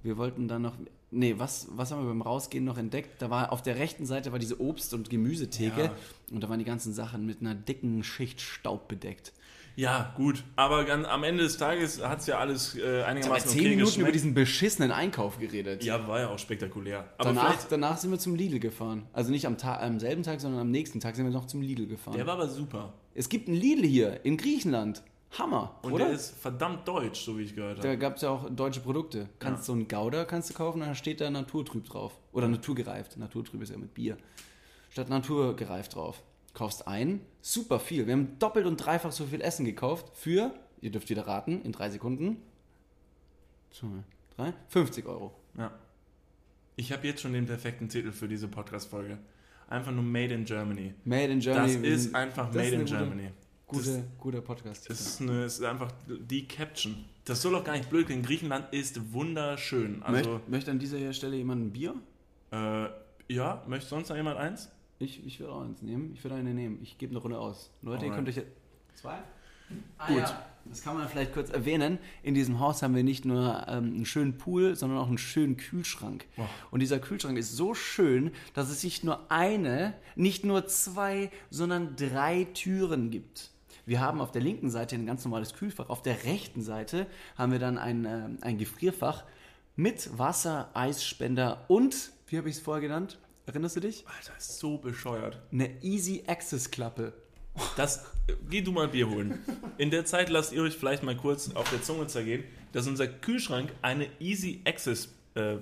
[0.03, 0.73] Wir wollten dann noch.
[1.11, 3.19] Nee, was, was haben wir beim Rausgehen noch entdeckt?
[3.21, 5.93] Da war auf der rechten Seite war diese Obst- und Gemüsetheke Ja.
[6.31, 9.33] und da waren die ganzen Sachen mit einer dicken Schicht Staub bedeckt.
[9.75, 10.43] ja, gut.
[10.55, 14.01] Aber ganz, am Ende des Tages hat es ja alles äh, einigermaßen zehn okay Minuten
[14.01, 15.83] über diesen beschissenen Einkauf geredet.
[15.83, 17.11] Ja, war ja auch spektakulär.
[17.17, 19.07] Aber danach, danach sind wir zum Lidl gefahren.
[19.11, 21.61] Also nicht am, Ta am selben Tag, sondern am nächsten Tag sind wir noch zum
[21.61, 22.15] Lidl gefahren.
[22.15, 22.93] der war aber super.
[23.15, 25.01] es gibt einen Lidl hier in Griechenland.
[25.37, 26.05] Hammer, Und oder?
[26.05, 27.97] der ist verdammt deutsch, so wie ich gehört Da habe.
[27.99, 29.29] gab es ja auch deutsche Produkte.
[29.37, 32.17] Kannst so einen Gouda kannst du kaufen, dann steht da naturtrüb drauf.
[32.31, 33.17] Oder naturgereift.
[33.17, 34.17] Naturtrüb ist ja mit Bier.
[34.89, 36.23] Statt naturgereift drauf.
[36.55, 38.07] Kaufst ein, super viel.
[38.07, 40.51] Wir haben doppelt und dreifach so viel Essen gekauft für,
[40.81, 42.37] ihr dürft wieder raten, in drei Sekunden.
[43.71, 43.87] Zwei,
[44.35, 45.31] drei, 50 Euro.
[45.57, 45.71] Ja.
[46.75, 49.19] Ich habe jetzt schon den perfekten Titel für diese Podcast-Folge.
[49.69, 50.95] Einfach nur Made in Germany.
[51.05, 51.73] Made in Germany.
[51.75, 53.29] Das ist einfach das Made ist in Germany.
[53.69, 54.89] Gute, guter Podcast.
[54.89, 57.05] Das ist, eine, ist einfach die Caption.
[57.25, 58.23] Das soll doch gar nicht blöd klingen.
[58.23, 60.01] Griechenland ist wunderschön.
[60.01, 61.93] Also, Möcht, möchte an dieser Stelle jemand ein Bier?
[62.51, 62.87] äh,
[63.31, 64.69] ja, möchte sonst noch jemand eins?
[64.97, 66.11] Ich, ich würde auch eins nehmen.
[66.15, 66.79] Ich würde eine nehmen.
[66.81, 67.69] Ich gebe eine Runde aus.
[67.83, 68.15] Leute, ihr Alright.
[68.25, 68.51] könnt euch jetzt.
[68.95, 69.19] Zwei?
[69.99, 70.17] Ah, Gut.
[70.17, 70.45] Ja.
[70.65, 71.99] Das kann man vielleicht kurz erwähnen.
[72.23, 75.57] In diesem Haus haben wir nicht nur ähm, einen schönen Pool, sondern auch einen schönen
[75.57, 76.25] Kühlschrank.
[76.35, 76.49] Wow.
[76.71, 81.95] Und dieser Kühlschrank ist so schön, dass es nicht nur eine, nicht nur zwei, sondern
[81.95, 83.51] drei Türen gibt.
[83.89, 85.89] Wir haben auf der linken Seite ein ganz normales Kühlfach.
[85.89, 89.23] Auf der rechten Seite haben wir dann ein, ähm, ein Gefrierfach
[89.75, 93.17] mit Wasser, Eisspender und, wie habe ich es vorher genannt?
[93.47, 94.05] Erinnerst du dich?
[94.05, 95.41] Alter, ist so bescheuert.
[95.51, 97.13] Eine Easy Access Klappe.
[97.77, 99.39] Das, äh, geh du mal Bier holen.
[99.79, 103.07] In der Zeit lasst ihr euch vielleicht mal kurz auf der Zunge zergehen, dass unser
[103.07, 105.55] Kühlschrank eine Easy Access äh,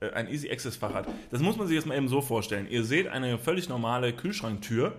[0.00, 1.06] äh, ein Easy Access Fahrrad.
[1.30, 2.68] Das muss man sich jetzt mal eben so vorstellen.
[2.70, 4.96] Ihr seht eine völlig normale Kühlschranktür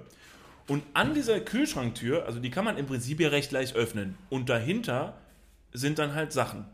[0.68, 4.50] und an dieser Kühlschranktür, also die kann man im Prinzip ja recht leicht öffnen und
[4.50, 5.18] dahinter
[5.72, 6.66] sind dann halt Sachen.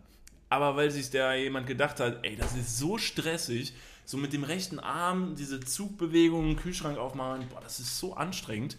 [0.49, 3.73] Aber weil sich da jemand gedacht hat, ey, das ist so stressig,
[4.05, 8.77] so mit dem rechten Arm diese Zugbewegungen, Kühlschrank aufmachen, boah, das ist so anstrengend,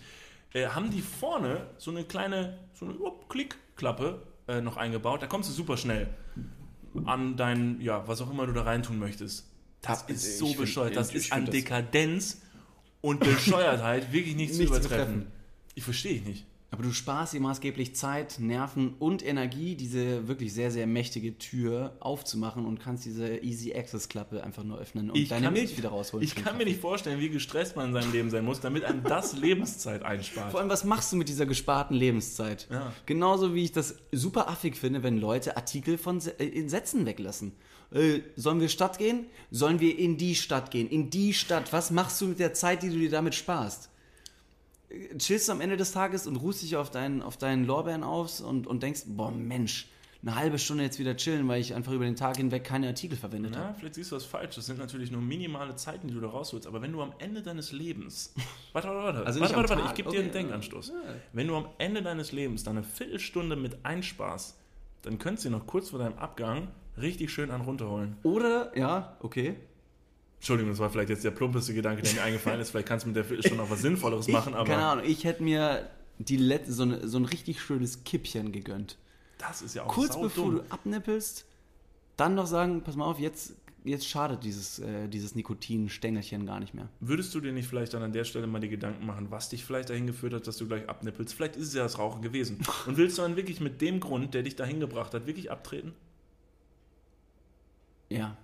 [0.52, 5.22] äh, haben die vorne so eine kleine, so eine upp, Klickklappe äh, noch eingebaut.
[5.22, 6.08] Da kommst du super schnell
[7.06, 9.48] an dein, ja, was auch immer du da reintun möchtest.
[9.82, 10.96] Das ist so bescheuert.
[10.96, 12.40] Das ist an Dekadenz
[13.04, 15.14] und Bescheuertheit wirklich nicht, zu Nicht zu übertreffen.
[15.14, 15.26] treffen.
[15.74, 16.44] Ich verstehe nicht.
[16.70, 21.96] Aber du sparst dir maßgeblich Zeit, Nerven und Energie, diese wirklich sehr, sehr mächtige Tür
[22.00, 25.90] aufzumachen und kannst diese Easy Access Klappe einfach nur öffnen und deine Milch nicht- wieder
[25.90, 26.24] rausholen.
[26.26, 29.04] Ich kann mir nicht vorstellen, wie gestresst man in seinem Leben sein muss, damit einem
[29.04, 30.50] das Lebenszeit einspart.
[30.50, 32.66] Vor allem, was machst du mit dieser gesparten Lebenszeit?
[32.72, 32.92] Ja.
[33.06, 37.52] Genauso wie ich das super affig finde, wenn Leute Artikel von äh, in Sätzen weglassen.
[37.94, 39.26] Äh, sollen wir Stadt gehen?
[39.50, 40.88] Sollen wir in die Stadt gehen?
[40.88, 41.72] In die Stadt.
[41.72, 43.88] Was machst du mit der Zeit, die du dir damit sparst?
[44.90, 48.02] Äh, Chillst du am Ende des Tages und ruhst dich auf deinen, auf deinen Lorbeeren
[48.02, 49.86] aus und, und denkst, boah Mensch,
[50.22, 53.16] eine halbe Stunde jetzt wieder chillen, weil ich einfach über den Tag hinweg keine Artikel
[53.16, 53.68] verwendet habe.
[53.68, 54.56] Ja, vielleicht siehst du das falsch.
[54.56, 56.66] Das sind natürlich nur minimale Zeiten, die du da rausholst.
[56.66, 58.32] Aber wenn du am Ende deines Lebens.
[58.72, 59.26] Warte, warte, warte.
[59.26, 59.82] Also warte, warte, warte.
[59.88, 60.88] Ich gebe dir Okay, einen Denkanstoß.
[60.88, 60.94] ja.
[61.32, 64.56] Wenn du am Ende deines Lebens dann eine Viertelstunde mit einsparst,
[65.02, 66.68] dann könntest du dir noch kurz vor deinem Abgang
[67.00, 68.16] richtig schön einen runterholen.
[68.22, 69.56] Oder, ja, okay.
[70.38, 72.70] Entschuldigung, das war vielleicht jetzt der plumpeste Gedanke, der mir eingefallen ist.
[72.70, 75.24] Vielleicht kannst du mit der Viertelstunde auch was Sinnvolleres machen, ich, aber keine Ahnung, ich
[75.24, 75.88] hätte mir
[76.18, 78.98] die Let so, ein- so ein richtig schönes Kippchen gegönnt.
[79.38, 81.44] das ist ja auch kurz bevor du abnippelst,
[82.16, 86.72] dann noch sagen, pass mal auf, jetzt, jetzt schadet dieses, äh, dieses Nikotinstängelchen gar nicht
[86.74, 86.88] mehr.
[87.00, 89.64] Würdest du dir nicht vielleicht dann an der Stelle mal die Gedanken machen, was dich
[89.64, 91.34] vielleicht dahin geführt hat, dass du gleich abnippelst?
[91.34, 92.58] Vielleicht ist es ja das Rauchen gewesen.
[92.86, 95.92] Und willst du dann wirklich mit dem Grund, der dich dahin gebracht hat, wirklich abtreten?
[98.16, 98.36] Ja.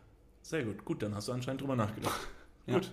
[0.42, 0.84] Sehr gut.
[0.84, 2.20] Gut, dann hast du anscheinend drüber nachgedacht.
[2.66, 2.74] Ja.
[2.74, 2.90] Gut.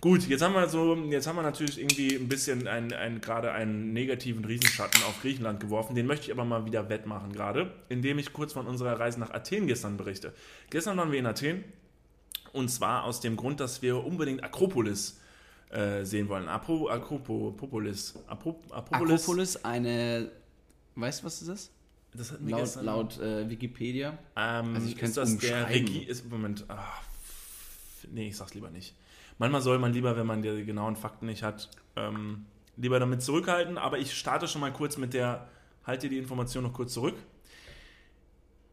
[0.00, 3.52] Gut, jetzt haben wir so, jetzt haben wir natürlich irgendwie ein bisschen ein, ein, gerade
[3.52, 5.94] einen negativen Riesenschatten auf Griechenland geworfen.
[5.94, 9.30] Den möchte ich aber mal wieder wettmachen gerade, indem ich kurz von unserer Reise nach
[9.30, 10.34] Athen gestern berichte.
[10.70, 11.62] Gestern waren wir in Athen
[12.52, 15.20] und zwar aus dem Grund, dass wir unbedingt Akropolis
[15.70, 16.48] äh, sehen wollen.
[16.48, 18.14] Apro, Akropolis.
[18.26, 19.22] Apro, Akropolis.
[19.22, 20.32] Akropolis, eine,
[20.96, 21.72] weißt du, was das ist?
[22.14, 22.84] Das hatten wir Laut, gestern.
[22.84, 24.18] laut äh, Wikipedia.
[24.36, 25.68] Ähm, Also ich könnte das es der.
[25.68, 26.66] Regie ist Moment.
[26.68, 28.94] F- nee, ich sag's lieber nicht.
[29.38, 32.44] Manchmal soll man lieber, wenn man die genauen Fakten nicht hat, ähm,
[32.76, 33.78] lieber damit zurückhalten.
[33.78, 35.48] Aber ich starte schon mal kurz mit der.
[35.84, 37.16] Halte die Information noch kurz zurück.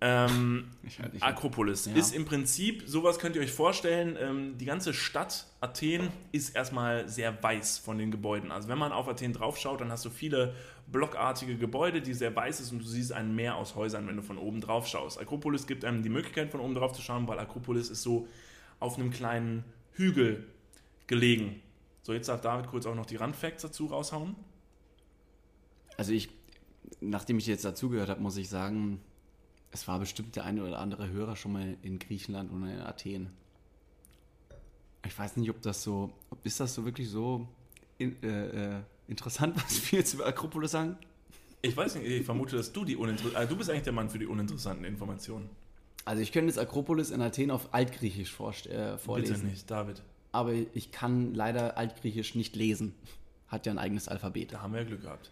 [0.02, 0.70] Ähm,
[1.02, 1.22] halt.
[1.22, 1.96] Akropolis Ja.
[1.96, 7.10] ist im Prinzip, sowas könnt ihr euch vorstellen, ähm, die ganze Stadt Athen ist erstmal
[7.10, 8.52] sehr weiß von den Gebäuden.
[8.52, 10.56] Also wenn man auf Athen draufschaut, dann hast du viele
[10.88, 14.24] blockartige Gebäude, die sehr weiß ist und du siehst ein Meer aus Häusern, wenn du
[14.24, 15.20] von oben drauf schaust.
[15.20, 18.28] Akropolis gibt einem die Möglichkeit, von oben drauf zu schauen, weil Akropolis ist so
[18.80, 20.48] auf einem kleinen Hügel
[21.08, 21.62] gelegen.
[22.04, 24.36] So, jetzt darf David kurz auch noch die Randfacts dazu raushauen.
[25.98, 26.30] Also ich,
[27.02, 29.02] nachdem ich jetzt dazugehört habe, muss ich sagen,
[29.72, 33.30] es war bestimmt der eine oder andere Hörer schon mal in Griechenland oder in Athen.
[35.06, 37.48] Ich weiß nicht, ob das so, ob ist das so wirklich so
[37.98, 40.98] in, äh, äh, interessant, was wir jetzt über Akropolis sagen?
[41.62, 44.10] Ich weiß nicht, ich vermute, dass du die uninteressanten, also du bist eigentlich der Mann
[44.10, 45.50] für die uninteressanten Informationen.
[46.06, 49.36] Also ich könnte jetzt Akropolis in Athen auf Altgriechisch vorst- äh, vorlesen.
[49.36, 50.02] Bitte nicht, David.
[50.32, 52.96] Aber ich kann leider Altgriechisch nicht lesen.
[53.48, 54.54] Hat ja ein eigenes Alphabet.
[54.54, 55.32] Da haben wir ja Glück gehabt.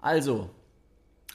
[0.00, 0.50] Also,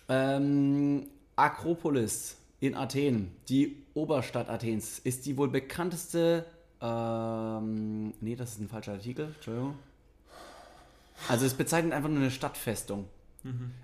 [0.10, 1.08] ähm,
[1.40, 6.46] Akropolis in Athen, die Oberstadt Athens, ist die wohl bekannteste.
[6.82, 9.34] Ähm, nee, das ist ein falscher Artikel.
[9.36, 9.76] Entschuldigung.
[11.28, 13.08] Also, es bezeichnet einfach nur eine Stadtfestung.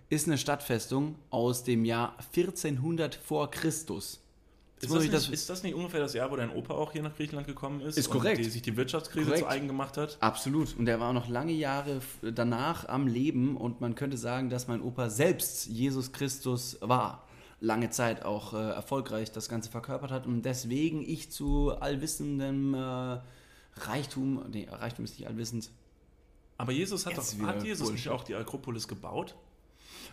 [0.09, 4.19] Ist eine Stadtfestung aus dem Jahr 1400 vor Christus.
[4.81, 7.01] Ist das, ich nicht, ist das nicht ungefähr das Jahr, wo dein Opa auch hier
[7.01, 7.97] nach Griechenland gekommen ist?
[7.97, 8.39] Ist und korrekt.
[8.39, 9.43] Die, sich die Wirtschaftskrise Korrekt.
[9.45, 10.17] zu eigen gemacht hat?
[10.19, 10.75] Absolut.
[10.77, 14.81] Und er war noch lange Jahre danach am Leben und man könnte sagen, dass mein
[14.81, 17.25] Opa selbst Jesus Christus war.
[17.59, 23.19] Lange Zeit auch äh, erfolgreich das Ganze verkörpert hat und deswegen ich zu allwissendem äh,
[23.77, 25.69] Reichtum, nee, Reichtum ist nicht allwissend.
[26.57, 29.35] Aber Jesus hat, Jetzt doch, hat Jesus nicht auch die Akropolis gebaut?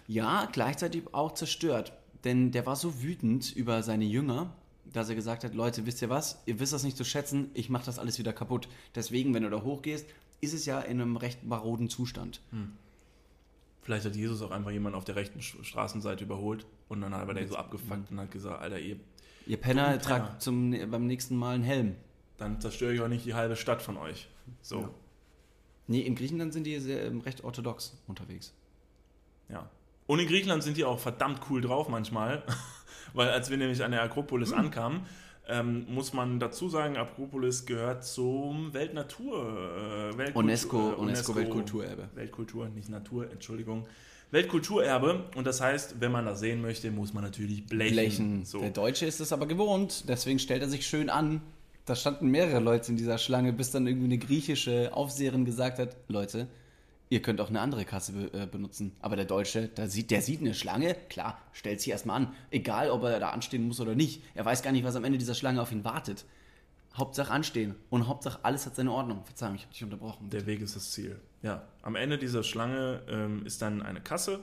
[0.08, 1.92] Ja, gleichzeitig auch zerstört.
[2.24, 4.52] Denn der war so wütend über seine Jünger,
[4.92, 6.40] dass er gesagt hat, Leute, wisst ihr was?
[6.46, 8.68] Ihr wisst das nicht zu schätzen, ich mache das alles wieder kaputt.
[8.94, 10.06] Deswegen, wenn du da hochgehst,
[10.40, 12.40] ist es ja in einem recht maroden Zustand.
[13.82, 17.34] Vielleicht hat Jesus auch einfach jemanden auf der rechten Straßenseite überholt und dann hat er
[17.34, 18.96] der so abgefuckt und hat gesagt, Alter, ihr,
[19.46, 21.96] Ihr Penner, tragt zum, beim nächsten Mal einen Helm.
[22.38, 24.28] dann zerstöre ich auch nicht die halbe Stadt von euch.
[24.60, 24.90] So, Ja.
[25.88, 28.54] Nee, in Griechenland sind die sehr, ähm, recht orthodox unterwegs.
[29.48, 29.68] ja.
[30.06, 32.42] Und in Griechenland sind die auch verdammt cool drauf manchmal,
[33.14, 35.06] weil als wir nämlich an der Akropolis ankamen,
[35.48, 42.08] Ähm, muss man dazu sagen, Akropolis gehört zum Weltnatur, äh, Weltkultur, UNESCO, UNESCO Weltkulturerbe.
[42.14, 43.86] Weltkultur, nicht Natur, Entschuldigung.
[44.30, 47.94] Weltkulturerbe und das heißt, wenn man das sehen möchte, muss man natürlich blechen.
[47.94, 48.44] Blechen.
[48.44, 48.60] So.
[48.60, 51.42] Der Deutsche ist es aber gewohnt, deswegen stellt er sich schön an.
[51.84, 55.96] Da standen mehrere Leute in dieser Schlange, bis dann irgendwie eine griechische Aufseherin gesagt hat,
[56.06, 56.46] Leute,
[57.12, 58.96] ihr könnt auch eine andere Kasse be äh, benutzen.
[59.00, 62.34] Aber der Deutsche, der sieht, der sieht eine Schlange, klar, stellt sich erstmal an.
[62.50, 64.22] Egal, ob er da anstehen muss oder nicht.
[64.34, 66.24] Er weiß gar nicht, was am Ende dieser Schlange auf ihn wartet.
[66.94, 67.74] Hauptsache anstehen.
[67.90, 69.24] Und Hauptsache alles hat seine Ordnung.
[69.26, 70.30] Verzeihung, ich habe dich unterbrochen.
[70.30, 71.20] Der Weg ist das Ziel.
[71.42, 74.40] Ja, am Ende dieser Schlange ähm, ist dann eine Kasse.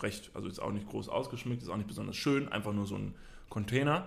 [0.00, 2.94] Recht, also ist auch nicht groß ausgeschmückt, ist auch nicht besonders schön, einfach nur so
[2.94, 3.16] ein
[3.48, 4.06] Container.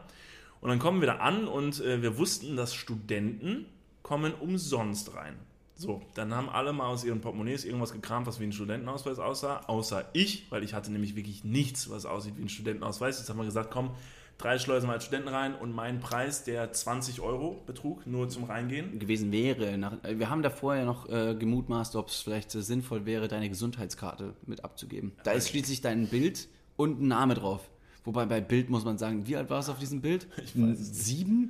[0.61, 3.65] Und dann kommen wir da an und äh, wir wussten, dass Studenten
[4.01, 5.35] kommen umsonst rein.
[5.81, 9.61] So, dann haben alle mal aus ihren Portemonnaies irgendwas gekramt, was wie ein Studentenausweis aussah,
[9.65, 13.17] außer ich, weil ich hatte nämlich wirklich nichts, was aussieht wie ein Studentenausweis.
[13.17, 13.89] Jetzt haben wir gesagt, komm,
[14.37, 18.43] drei Schleusen mal als Studenten rein und mein Preis, der 20 Euro betrug, nur zum
[18.43, 18.99] Reingehen.
[18.99, 19.75] gewesen wäre.
[19.79, 23.27] Nach, äh, wir haben da vorher noch äh, gemutmaßt, ob es vielleicht äh, sinnvoll wäre,
[23.27, 25.13] deine Gesundheitskarte mit abzugeben.
[25.23, 27.67] Da ist schließlich dein Bild und ein Name drauf.
[28.03, 30.27] Wobei bei Bild muss man sagen, wie alt warst du auf diesem Bild?
[30.43, 31.49] Ich weiß es nicht.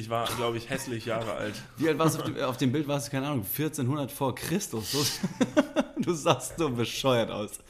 [0.00, 1.54] Ich war, glaube ich, hässlich Jahre alt.
[1.76, 2.88] Wie alt warst du auf dem, auf dem Bild?
[2.88, 5.20] Warst du, keine Ahnung, 1400 vor Christus.
[5.98, 7.60] Du sahst so bescheuert aus.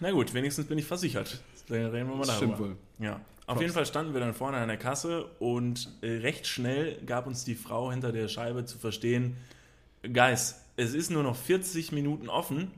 [0.00, 1.40] Na gut, wenigstens bin ich versichert.
[1.68, 2.32] Dann reden wir mal darüber.
[2.36, 2.76] stimmt wohl.
[2.98, 3.14] Ja.
[3.46, 3.60] Auf Prost.
[3.62, 7.44] jeden Fall standen wir dann vorne an der Kasse und äh, recht schnell gab uns
[7.46, 9.38] die Frau hinter der Scheibe zu verstehen,
[10.02, 12.70] Guys, es ist nur noch 40 Minuten offen,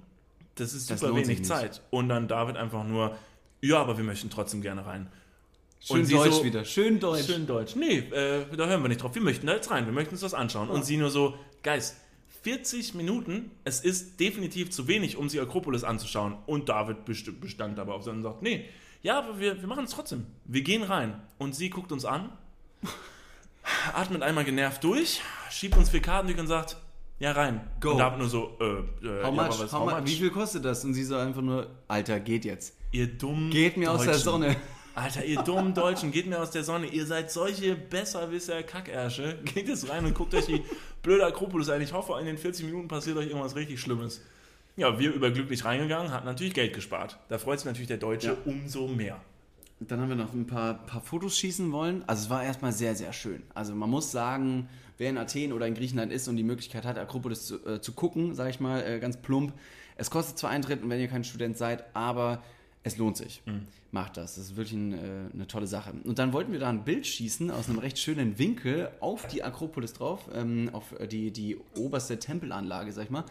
[0.54, 1.44] das ist Das super wenig.
[1.44, 1.82] Zeit.
[1.90, 3.16] Und dann David einfach nur,
[3.60, 5.08] ja, aber wir möchten trotzdem gerne rein.
[5.84, 6.64] Schön sie deutsch so- wieder.
[6.64, 7.26] Schön deutsch.
[7.26, 7.74] Schön deutsch.
[7.76, 9.14] Nee, äh, da hören wir nicht drauf.
[9.14, 10.68] Wir möchten da jetzt rein, wir möchten uns das anschauen.
[10.70, 11.96] Und sie nur so, Guys,
[12.42, 16.36] 40 Minuten, es ist definitiv zu wenig, um sich Akropolis anzuschauen.
[16.46, 18.64] Und David best- bestand aber auf und sagt, nee,
[19.02, 20.26] ja, aber wir, wir machen es trotzdem.
[20.44, 21.20] Wir gehen rein.
[21.38, 22.30] Und sie guckt uns an,
[23.94, 25.20] atmet einmal genervt durch,
[25.50, 26.76] schiebt uns vier Karten durch und sagt,
[27.18, 27.60] ja, rein.
[27.80, 27.92] Go.
[27.92, 29.60] Und David nur so, äh, äh, How ja, much?
[29.60, 30.04] was, How much?
[30.06, 30.84] Wie viel kostet das?
[30.84, 32.74] Und sie so einfach nur, Alter, geht jetzt.
[32.90, 34.24] Ihr dummen Geht mir aus der Deutschen.
[34.24, 34.56] Sonne.
[34.94, 36.86] Alter, ihr dummen Deutschen, geht mir aus der Sonne.
[36.86, 39.38] Ihr seid solche Besserwisser Kackärsche.
[39.44, 40.62] Geht jetzt rein und guckt euch die
[41.02, 41.80] blöde Akropolis an.
[41.80, 44.20] Ich hoffe, in den 40 Minuten passiert euch irgendwas richtig Schlimmes.
[44.76, 47.18] Ja, wir überglücklich reingegangen, hatten natürlich Geld gespart.
[47.28, 48.36] Da freut sich natürlich der Deutsche Ja.
[48.44, 49.20] umso mehr.
[49.80, 52.04] Dann haben wir noch ein paar, paar Fotos schießen wollen.
[52.06, 53.42] Also es war erstmal sehr, sehr schön.
[53.54, 54.68] Also man muss sagen,
[54.98, 57.92] wer in Athen oder in Griechenland ist und die Möglichkeit hat, Akropolis zu, äh, zu
[57.92, 59.52] gucken, sage ich mal, äh, ganz plump.
[59.96, 62.42] Es kostet zwar Eintritt, wenn ihr kein Student seid, aber
[62.84, 63.42] es lohnt sich.
[63.92, 64.34] Macht das.
[64.34, 65.92] Das ist wirklich ein, äh, eine tolle Sache.
[66.04, 69.42] Und dann wollten wir da ein Bild schießen aus einem recht schönen Winkel auf die
[69.44, 73.24] Akropolis drauf, ähm, auf äh, die, die oberste Tempelanlage, sag ich mal.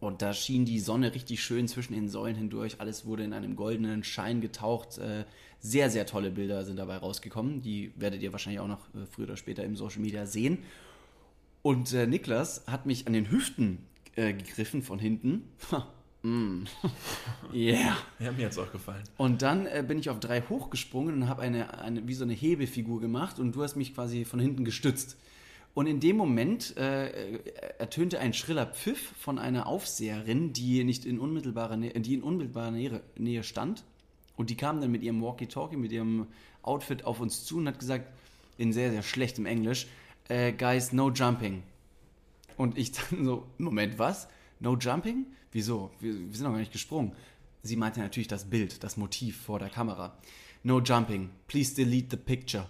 [0.00, 2.80] Und da schien die Sonne richtig schön zwischen den Säulen hindurch.
[2.80, 4.98] Alles wurde in einem goldenen Schein getaucht.
[4.98, 5.24] Äh,
[5.60, 7.62] Sehr, sehr tolle Bilder sind dabei rausgekommen.
[7.62, 10.58] Die werdet ihr wahrscheinlich auch noch äh, früher oder später im Social Media sehen.
[11.62, 13.78] Und Niklas hat mich an den Hüften
[14.16, 15.44] gegriffen von hinten.
[16.22, 16.64] Mm.
[17.52, 17.98] Yeah.
[18.18, 19.02] Ja, mir hat es auch gefallen.
[19.18, 22.32] Und dann äh, bin ich auf drei hochgesprungen und habe eine, eine, wie so eine
[22.32, 25.18] Hebefigur gemacht und du hast mich quasi von hinten gestützt.
[25.74, 27.40] Und in dem Moment äh, äh,
[27.78, 32.70] ertönte ein schriller Pfiff von einer Aufseherin, die nicht in unmittelbarer Nähe, die in unmittelbarer
[32.70, 33.84] Nähe, Nähe stand.
[34.36, 36.26] Und die kam dann mit ihrem Walkie-Talkie, mit ihrem
[36.62, 38.06] Outfit auf uns zu und hat gesagt,
[38.58, 39.86] in sehr, sehr schlechtem Englisch,
[40.28, 41.62] äh, Guys, no jumping.
[42.56, 44.28] Und ich dann so, Moment, was?
[44.60, 45.26] No jumping?
[45.52, 45.90] Wieso?
[46.00, 47.12] Wir, wir sind doch gar nicht gesprungen.
[47.62, 50.16] Sie meinte natürlich das Bild, das Motiv vor der Kamera.
[50.64, 51.30] No jumping.
[51.46, 52.68] Please delete the picture.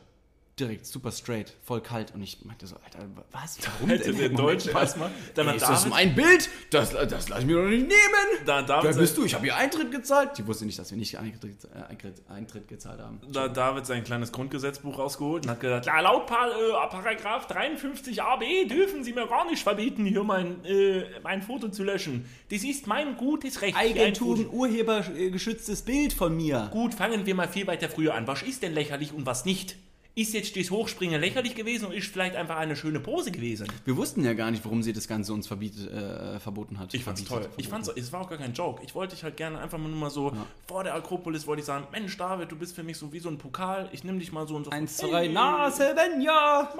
[0.63, 2.15] Direkt, super straight, voll kalt.
[2.15, 3.59] Und ich meinte so, Alter, was?
[3.79, 4.83] Warum Hätte der Moment, Deutsche was?
[4.91, 5.11] erstmal.
[5.35, 6.49] Dann Ey, ist das David, mein Bild?
[6.71, 8.47] Das, das lass ich mir doch nicht nehmen.
[8.47, 9.25] da, David, Wer sein- bist du?
[9.25, 10.39] Ich habe ihr Eintritt gezahlt.
[10.39, 13.21] Die wusste nicht, dass wir nicht Eintritt, äh, Eintritt, Eintritt gezahlt haben.
[13.33, 18.23] da David sein kleines Grundgesetzbuch rausgeholt und hat gesagt, ja, laut Pa- äh, Paragraph 53
[18.23, 22.25] AB dürfen Sie mir gar nicht verbieten, hier mein, äh, mein Foto zu löschen.
[22.51, 23.77] Das ist mein gutes Recht.
[23.81, 26.69] hier Eigentum, urhebergeschütztes Bild von mir.
[26.73, 28.27] Gut, fangen wir mal viel weiter früher an.
[28.27, 29.77] Was ist denn lächerlich und was nicht?
[30.15, 33.67] Ist jetzt das Hochspringen lächerlich gewesen und ist vielleicht einfach eine schöne Pose gewesen?
[33.87, 36.93] Wir wussten ja gar nicht, warum sie das Ganze uns verbietet, äh, verboten hat.
[36.93, 37.55] Ich fand's Verbietet, toll.
[37.57, 37.87] Ich verboten.
[37.87, 38.83] fand's, es war auch gar kein Joke.
[38.85, 40.33] Ich wollte dich halt gerne einfach nur mal so
[40.69, 43.31] vor der Akropolis wollte ich sagen, Mensch David, du bist für mich so wie so
[43.31, 43.89] ein Pokal.
[43.93, 44.71] Ich nehme dich mal so und so.
[44.71, 46.71] Eins, zwei, Nase, wenn ja.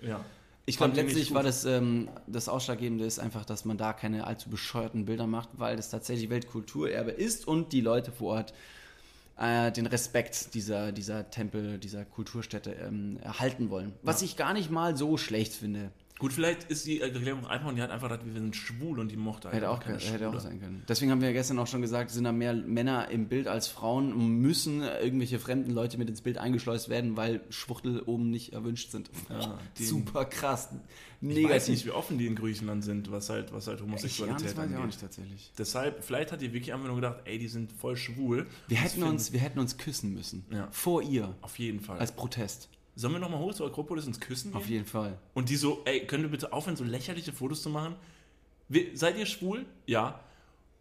[0.00, 0.24] Ja.
[0.64, 3.92] Ich glaube, Fand ich letztlich war das, ähm, das Ausschlaggebende ist einfach, dass man da
[3.92, 8.54] keine allzu bescheuerten Bilder macht, weil das tatsächlich Weltkulturerbe ist und die Leute vor Ort
[9.40, 13.92] äh, den Respekt dieser, dieser Tempel, dieser Kulturstätte ähm, erhalten wollen.
[14.02, 15.90] Was ich gar nicht mal so schlecht finde.
[16.20, 19.10] Gut, vielleicht ist die Erklärung einfach und die hat einfach gedacht, wir sind schwul und
[19.10, 20.84] die mochte Hätte einfach auch, keine hätte auch sein können.
[20.86, 23.66] Deswegen haben wir ja gestern auch schon gesagt, sind da mehr Männer im Bild als
[23.68, 28.52] Frauen und müssen irgendwelche fremden Leute mit ins Bild eingeschleust werden, weil Schwuchtel oben nicht
[28.52, 29.10] erwünscht sind.
[29.30, 30.68] Ja, die- Super krass.
[31.22, 31.68] Ich weiß Negativ.
[31.68, 34.56] nicht, wie offen die in Griechenland sind, was halt, was halt Ich, ja, Homosexualität das
[34.56, 34.86] weiß ich auch angeht.
[34.86, 35.52] nicht tatsächlich.
[35.58, 38.46] Deshalb, vielleicht hat die wirklich einfach nur gedacht, ey, die sind voll schwul.
[38.68, 40.44] Wir hätten, uns, wir hätten uns küssen müssen.
[40.50, 40.68] Ja.
[40.70, 41.34] Vor ihr.
[41.42, 41.98] Auf jeden Fall.
[41.98, 42.68] Als Protest.
[42.96, 44.56] Sollen wir nochmal hoch zur Akropolis ins Küssen gehen?
[44.60, 45.18] Auf jeden Fall.
[45.34, 47.96] Und die so, ey, könnt ihr bitte aufhören, so lächerliche Fotos zu machen?
[48.68, 49.64] Wir, seid ihr schwul?
[49.86, 50.20] Ja.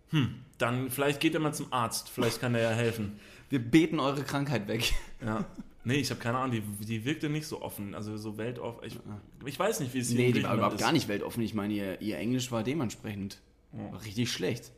[0.10, 2.10] Hm, dann vielleicht geht ihr mal zum Arzt.
[2.10, 3.20] Vielleicht kann der ja helfen.
[3.49, 4.93] Wir beten eure Krankheit weg.
[5.26, 5.45] Ja.
[5.84, 7.93] Nee, ich habe keine Ahnung, die, die wirkte nicht so offen.
[7.95, 8.86] Also so weltoffen.
[8.86, 8.97] Ich,
[9.45, 10.82] ich weiß nicht, wie es hier Nee, die war überhaupt ist.
[10.82, 11.41] gar nicht weltoffen.
[11.43, 13.39] Ich meine, ihr, ihr Englisch war dementsprechend
[13.72, 14.72] war richtig schlecht.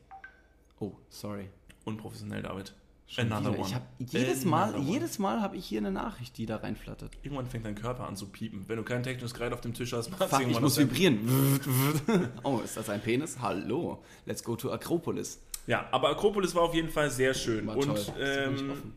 [0.79, 1.49] Oh, sorry.
[1.85, 2.73] Unprofessionell, David.
[3.11, 3.59] Schon Another wieder.
[3.59, 3.67] one.
[3.67, 7.11] Ich hab jedes Mal, Another jedes Mal habe ich hier eine Nachricht, die da reinflattert.
[7.23, 8.63] Irgendwann fängt dein Körper an zu piepen.
[8.69, 11.19] Wenn du kein technisches Gerät auf dem Tisch hast, machst du Fuck, ich muss vibrieren.
[12.43, 13.37] oh, ist das ein Penis?
[13.41, 14.01] Hallo.
[14.25, 15.41] Let's go to Akropolis.
[15.67, 17.67] Ja, aber Akropolis war auf jeden Fall sehr schön.
[17.67, 17.99] War Und toll.
[18.17, 18.93] Ähm,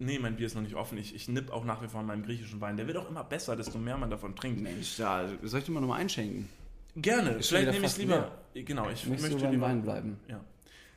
[0.00, 0.98] nee, mein Bier ist noch nicht offen.
[0.98, 2.76] Ich, ich nipp auch nach wie vor an meinem griechischen Wein.
[2.76, 4.60] Der wird auch immer besser, desto mehr man davon trinkt.
[4.60, 6.48] Mensch, da soll ich dir mal nochmal einschenken?
[6.96, 7.34] Gerne.
[7.34, 8.32] Schon Vielleicht nehme ich es lieber.
[8.54, 9.66] Genau, ich Möchtest möchte lieber.
[9.66, 10.18] Wein bleiben?
[10.26, 10.40] Ja.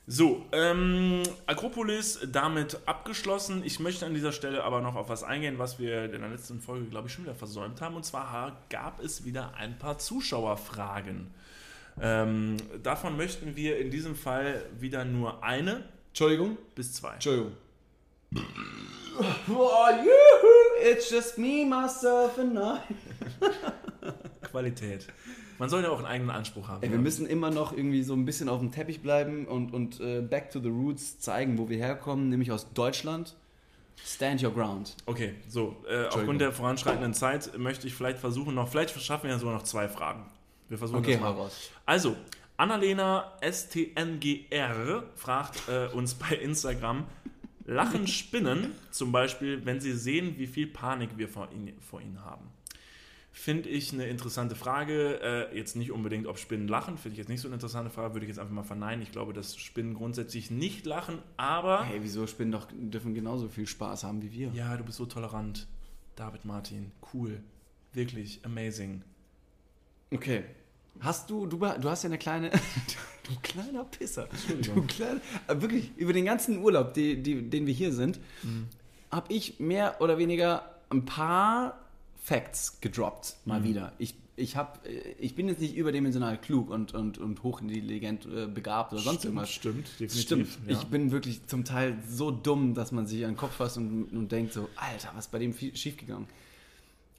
[0.07, 3.63] So, ähm, Akropolis damit abgeschlossen.
[3.65, 6.61] Ich möchte an dieser Stelle aber noch auf was eingehen, was wir in der letzten
[6.61, 7.95] Folge, glaube ich, schon wieder versäumt haben.
[7.95, 11.33] Und zwar gab es wieder ein paar Zuschauerfragen.
[11.99, 16.57] Ähm, davon möchten wir in diesem Fall wieder nur eine Entschuldigung?
[16.75, 17.13] bis zwei.
[17.13, 17.53] Entschuldigung.
[19.49, 22.79] Oh, juhu, it's just me, myself and I.
[24.49, 25.07] Qualität.
[25.57, 26.83] Man soll ja auch einen eigenen Anspruch haben.
[26.83, 29.99] Ey, wir müssen immer noch irgendwie so ein bisschen auf dem Teppich bleiben und, und
[29.99, 33.35] äh, back to the roots zeigen, wo wir herkommen, nämlich aus Deutschland.
[34.03, 34.95] Stand your ground.
[35.05, 39.31] Okay, so, äh, aufgrund der voranschreitenden Zeit möchte ich vielleicht versuchen noch, vielleicht schaffen wir
[39.31, 40.25] ja sogar noch zwei Fragen.
[40.67, 41.31] Wir versuchen Okay, das mal.
[41.31, 41.71] raus.
[41.85, 42.15] Also,
[42.57, 47.05] Annalena STNGR fragt äh, uns bei Instagram,
[47.65, 52.23] lachen Spinnen, zum Beispiel, wenn sie sehen, wie viel Panik wir vor ihnen, vor ihnen
[52.23, 52.49] haben?
[53.37, 55.19] Finde ich eine interessante Frage.
[55.21, 58.13] Äh, jetzt nicht unbedingt, ob Spinnen lachen, finde ich jetzt nicht so eine interessante Frage,
[58.13, 59.01] würde ich jetzt einfach mal verneinen.
[59.01, 61.83] Ich glaube, dass Spinnen grundsätzlich nicht lachen, aber...
[61.83, 64.51] Hey, wieso Spinnen doch dürfen genauso viel Spaß haben wie wir?
[64.53, 65.67] Ja, du bist so tolerant.
[66.15, 67.43] David Martin, cool.
[67.91, 69.03] Wirklich, amazing.
[70.11, 70.45] Okay.
[71.01, 72.51] Hast du, du, du hast ja eine kleine,
[73.23, 74.29] du kleiner Pisser.
[74.61, 78.17] Du kleiner, äh, wirklich, über den ganzen Urlaub, die, die, den wir hier sind,
[79.11, 81.84] habe ich mehr oder weniger ein paar
[82.25, 83.93] Facts gedroppt, mal wieder.
[83.99, 88.47] Ich, ich, hab, äh, ich bin jetzt nicht überdimensional klug und, und, und hochintelligent äh,
[88.47, 89.51] begabt oder sonst irgendwas.
[89.51, 90.47] Stimmt, Das Stimmt.
[90.67, 94.05] Ich bin wirklich zum Teil so dumm, dass man sich an den Kopf fasst und,
[94.05, 96.25] und denkt so, Alter, was ist bei dem schiefgegangen?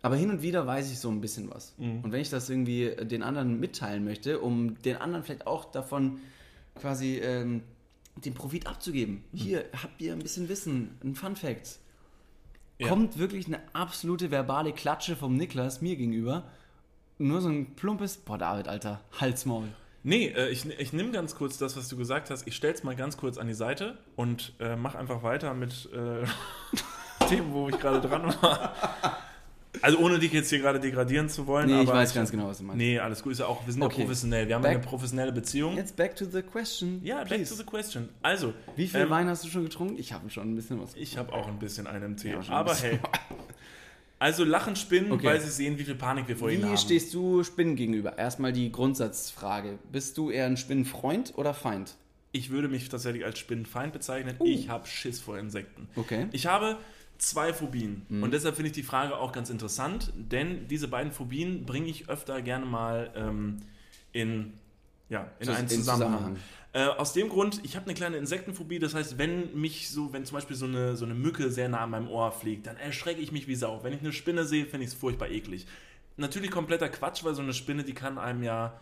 [0.03, 1.73] Aber hin und wieder weiß ich so ein bisschen was.
[2.03, 6.19] Und wenn ich das irgendwie den anderen mitteilen möchte, um den anderen vielleicht auch davon
[6.75, 7.63] quasi ähm,
[8.17, 9.23] den Profit abzugeben.
[9.33, 11.79] Hier habt ihr ein bisschen Wissen, ein Fun Fact.
[12.79, 12.89] Ja.
[12.89, 16.45] Kommt wirklich eine absolute verbale Klatsche vom Niklas mir gegenüber.
[17.19, 19.69] Nur so ein plumpes, boah David, Alter, Halsmaul.
[20.03, 22.47] Nee, äh, ich, ich nehme ganz kurz das, was du gesagt hast.
[22.47, 26.25] Ich stell's mal ganz kurz an die Seite und äh, mach einfach weiter mit äh,
[27.29, 28.75] Themen, wo ich gerade dran war.
[29.83, 31.67] Also ohne dich jetzt hier gerade degradieren zu wollen.
[31.69, 32.79] Nee, ich weiß ganz genau, was du meinst.
[32.79, 33.33] Nee, alles gut.
[33.33, 33.99] Ist ja auch, wir sind Okay.
[34.01, 34.49] ja professionell.
[34.49, 35.77] Wir haben Back- eine professionelle Beziehung.
[35.77, 37.01] Jetzt back to the question.
[37.05, 37.51] ja, back please.
[37.51, 38.09] to the question.
[38.23, 39.97] Also, Wie viel ähm, Wein hast du schon getrunken?
[39.99, 40.95] Ich habe schon ein bisschen was.
[40.95, 42.31] Ich habe auch ein bisschen einen im Tee.
[42.31, 42.99] Ja, aber hey.
[44.19, 45.27] Also lachen Spinnen, Okay.
[45.27, 46.77] weil sie sehen, wie viel Panik wir vor ihnen Wie haben.
[46.79, 48.17] stehst du Spinnen gegenüber?
[48.17, 49.79] Erstmal die Grundsatzfrage.
[49.93, 51.97] Bist du eher ein Spinnenfreund oder Feind?
[52.33, 54.37] Ich würde mich tatsächlich als Spinnenfeind bezeichnen.
[54.39, 54.47] Uh.
[54.47, 55.89] Ich habe Schiss vor Insekten.
[55.97, 56.29] Okay.
[56.33, 56.79] Ich habe
[57.19, 58.07] zwei Phobien.
[58.09, 58.23] Mhm.
[58.23, 62.09] Und deshalb finde ich die Frage auch ganz interessant, denn diese beiden Phobien bringe ich
[62.09, 63.59] öfter gerne mal ähm,
[64.13, 64.55] in,
[65.09, 66.13] ja, in einen in Zusammenhang.
[66.13, 66.37] Zusammenhang.
[66.73, 70.25] Äh, aus dem Grund, ich habe eine kleine Insektenphobie, das heißt, wenn mich so, wenn
[70.27, 73.21] zum Beispiel so eine, so eine Mücke sehr nah an meinem Ohr fliegt, dann erschrecke
[73.21, 73.83] ich mich wie Sau.
[73.83, 75.67] Wenn ich eine Spinne sehe, finde ich es furchtbar eklig.
[76.19, 78.79] Natürlich kompletter Quatsch, weil so eine Spinne, die kann einem ja,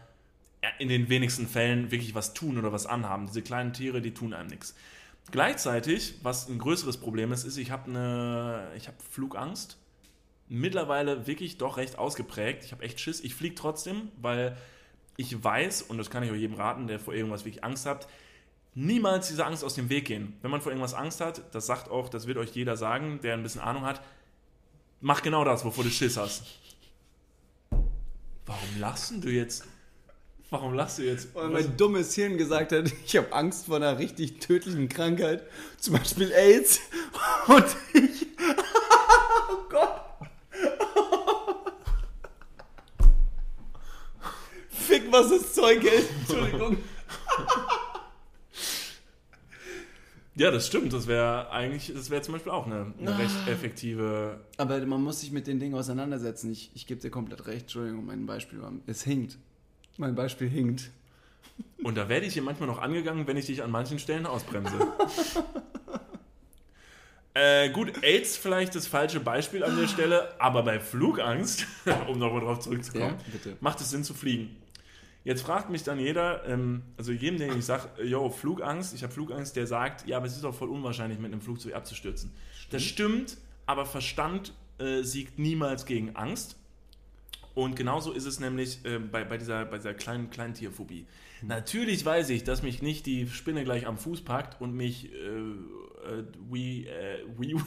[0.78, 3.26] in den wenigsten Fällen wirklich was tun oder was anhaben.
[3.26, 4.74] Diese kleinen Tiere, die tun einem nichts.
[5.30, 9.78] Gleichzeitig, was ein größeres Problem ist, ist, ich habe eine, ich habe Flugangst.
[10.48, 12.64] Mittlerweile wirklich doch recht ausgeprägt.
[12.64, 13.20] Ich habe echt Schiss.
[13.20, 14.56] Ich fliege trotzdem, weil
[15.16, 18.08] ich weiß, und das kann ich auch jedem raten, der vor irgendwas wirklich Angst hat,
[18.74, 20.36] niemals diese Angst aus dem Weg gehen.
[20.42, 23.34] Wenn man vor irgendwas Angst hat, das sagt auch, das wird euch jeder sagen, der
[23.34, 24.02] ein bisschen Ahnung hat,
[25.00, 26.44] mach genau das, wovor du Schiss hast.
[28.46, 29.64] Warum lachst du jetzt?
[30.54, 31.34] Warum lachst du jetzt?
[31.34, 35.42] Weil mein dummes Hirn gesagt hat, ich habe Angst vor einer richtig tödlichen Krankheit,
[35.78, 36.78] zum Beispiel AIDS.
[37.48, 38.26] Und ich.
[39.50, 40.00] Oh Gott.
[45.10, 46.08] was das Zeug hält.
[46.20, 46.76] Entschuldigung.
[50.36, 50.92] Ja, das stimmt.
[50.92, 54.40] Das wäre eigentlich, das wäre zum Beispiel auch eine, eine recht effektive.
[54.56, 56.52] Aber man muss sich mit den Dingen auseinandersetzen.
[56.52, 57.62] Ich, ich gebe dir komplett recht.
[57.62, 58.72] Entschuldigung, mein Beispiel war.
[58.86, 59.36] Es hinkt.
[59.96, 60.90] Mein Beispiel hinkt.
[61.82, 64.74] Und da werde ich hier manchmal noch angegangen, wenn ich dich an manchen Stellen ausbremse.
[67.34, 71.66] äh, gut, AIDS vielleicht das falsche Beispiel an der Stelle, aber bei Flugangst,
[72.08, 73.56] um nochmal drauf zurückzukommen, Ja, bitte.
[73.60, 74.56] macht es Sinn zu fliegen.
[75.24, 79.12] Jetzt fragt mich dann jeder, ähm, also jedem, den ich sage, yo, Flugangst, ich habe
[79.12, 82.30] Flugangst, der sagt, ja, aber es ist doch voll unwahrscheinlich, mit einem Flugzeug abzustürzen.
[82.70, 86.56] Das stimmt, aber Verstand äh, siegt niemals gegen Angst.
[87.54, 91.06] Und genauso ist es nämlich äh, bei, bei, dieser, bei dieser kleinen Kleintierphobie.
[91.42, 95.16] Natürlich weiß ich, dass mich nicht die Spinne gleich am Fuß packt und mich äh,
[96.04, 97.60] äh, wie, äh, wie, WWE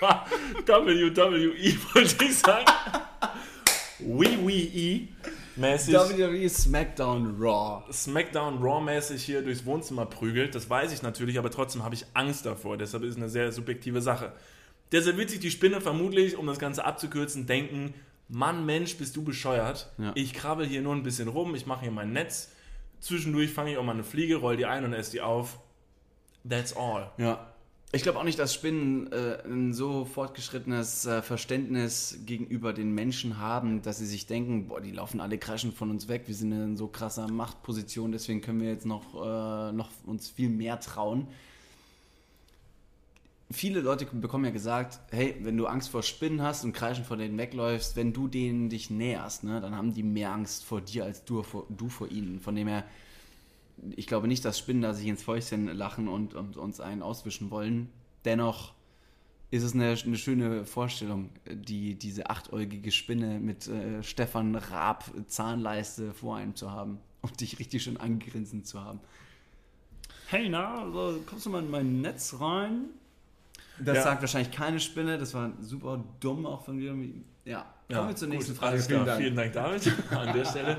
[1.94, 2.64] wollte ich sagen.
[3.98, 5.08] Wee E
[5.56, 7.84] mäßig WWE SmackDown Raw.
[7.92, 10.54] Smackdown Raw-mäßig hier durchs Wohnzimmer prügelt.
[10.54, 12.76] Das weiß ich natürlich, aber trotzdem habe ich Angst davor.
[12.76, 14.32] Deshalb ist es eine sehr subjektive Sache.
[14.90, 17.94] Deshalb wird sich die Spinne vermutlich, um das Ganze abzukürzen, denken,
[18.32, 19.92] Mann, Mensch, bist du bescheuert.
[19.98, 20.12] Ja.
[20.14, 22.50] Ich krabbel hier nur ein bisschen rum, ich mache hier mein Netz.
[22.98, 25.58] Zwischendurch fange ich auch mal eine Fliege, roll die ein und esse die auf.
[26.48, 27.10] That's all.
[27.18, 27.52] Ja.
[27.92, 33.36] Ich glaube auch nicht, dass Spinnen äh, ein so fortgeschrittenes äh, Verständnis gegenüber den Menschen
[33.36, 36.52] haben, dass sie sich denken, boah, die laufen alle kraschen von uns weg, wir sind
[36.52, 41.28] in so krasser Machtposition, deswegen können wir jetzt noch, äh, noch uns viel mehr trauen.
[43.52, 47.16] Viele Leute bekommen ja gesagt, hey, wenn du Angst vor Spinnen hast und kreischen vor
[47.16, 51.04] denen wegläufst, wenn du denen dich näherst, ne, dann haben die mehr Angst vor dir
[51.04, 52.40] als du vor, du vor ihnen.
[52.40, 52.84] Von dem her,
[53.96, 57.50] ich glaube nicht, dass Spinnen da sich ins Fäustchen lachen und, und uns einen auswischen
[57.50, 57.90] wollen.
[58.24, 58.74] Dennoch
[59.52, 66.14] ist es eine, eine schöne Vorstellung, die, diese achtäugige Spinne mit äh, Stefan Raab Zahnleiste
[66.14, 69.00] vor einem zu haben und dich richtig schön angegrinsen zu haben.
[70.28, 72.86] Hey, na, also, kommst du mal in mein Netz rein?
[73.84, 74.02] Das Ja.
[74.02, 76.94] sagt wahrscheinlich keine Spinne, das war super dumm auch von dir.
[77.44, 78.72] Ja, kommen wir zur gut, nächsten Frage.
[78.72, 79.16] alles klar.
[79.16, 80.78] Vielen Dank, David, an der Stelle.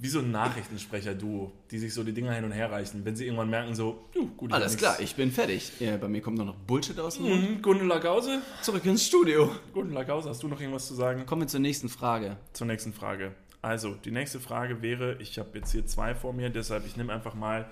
[0.00, 3.04] Wie so ein Nachrichtensprecher-Duo, die sich so die Dinger hin und her reichen.
[3.04, 5.72] Wenn sie irgendwann merken, so, "Juh, gut, Alles nichts." klar, ich bin fertig.
[5.80, 7.50] Ja, bei mir kommt nur noch Bullshit aus dem Mund.
[7.50, 8.38] Mhm, Gundula Gause.
[8.62, 9.50] Zurück ins Studio.
[9.74, 11.26] Gundula Gause, hast du noch irgendwas zu sagen?
[11.26, 12.36] Kommen wir zur nächsten Frage.
[12.52, 13.34] zur nächsten Frage.
[13.60, 17.12] Also, die nächste Frage wäre, ich habe jetzt hier zwei vor mir, deshalb ich nehme
[17.12, 17.66] einfach mal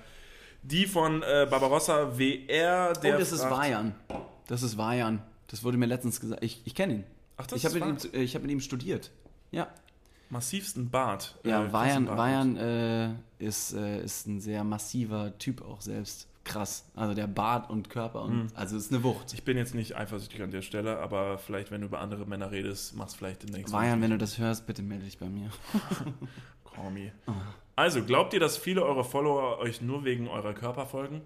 [0.65, 2.93] die von äh, Barbarossa WR.
[2.95, 3.95] Der oh, das ist fragt- Vajan.
[4.47, 5.23] Das ist Vajan.
[5.49, 6.43] Das wurde mir letztens gesagt.
[6.45, 7.05] Ich, ich kenne ihn.
[7.37, 9.11] Ach, das ich habe mit, ihm- äh, ich hab mit ihm studiert.
[9.51, 9.69] Ja.
[10.31, 11.37] Massivsten Bart.
[11.45, 12.19] Ja, Äh, Vajan, Bart.
[12.19, 16.27] Vajan äh, ist, äh, ist ein sehr massiver Typ auch selbst.
[16.43, 16.85] Krass.
[16.95, 18.23] Also der Bart und Körper.
[18.23, 18.47] Und, Mhm.
[18.55, 19.33] Also ist eine Wucht.
[19.35, 22.51] Ich bin jetzt nicht eifersüchtig an der Stelle, aber vielleicht, wenn du über andere Männer
[22.51, 23.73] redest, machst vielleicht demnächst.
[23.73, 25.51] Vajan, wenn du das hörst, bitte melde dich bei mir.
[26.75, 27.13] Call me.
[27.75, 31.21] Also, glaubt ihr, dass viele eurer Follower euch nur wegen eurer Körper folgen?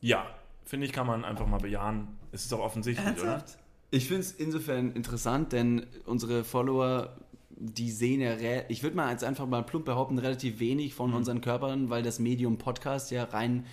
[0.00, 0.26] Ja.
[0.72, 2.08] Finde ich, kann man einfach mal bejahen.
[2.32, 3.44] Es ist auch offensichtlich, oder?
[3.90, 7.14] Ich finde es insofern interessant, denn unsere Follower,
[7.50, 10.96] die sehen ja, re- ich würde mal jetzt einfach mal plump behaupten, relativ wenig Mhm.
[10.96, 13.66] von unseren Körpern, weil das Medium Podcast ja rein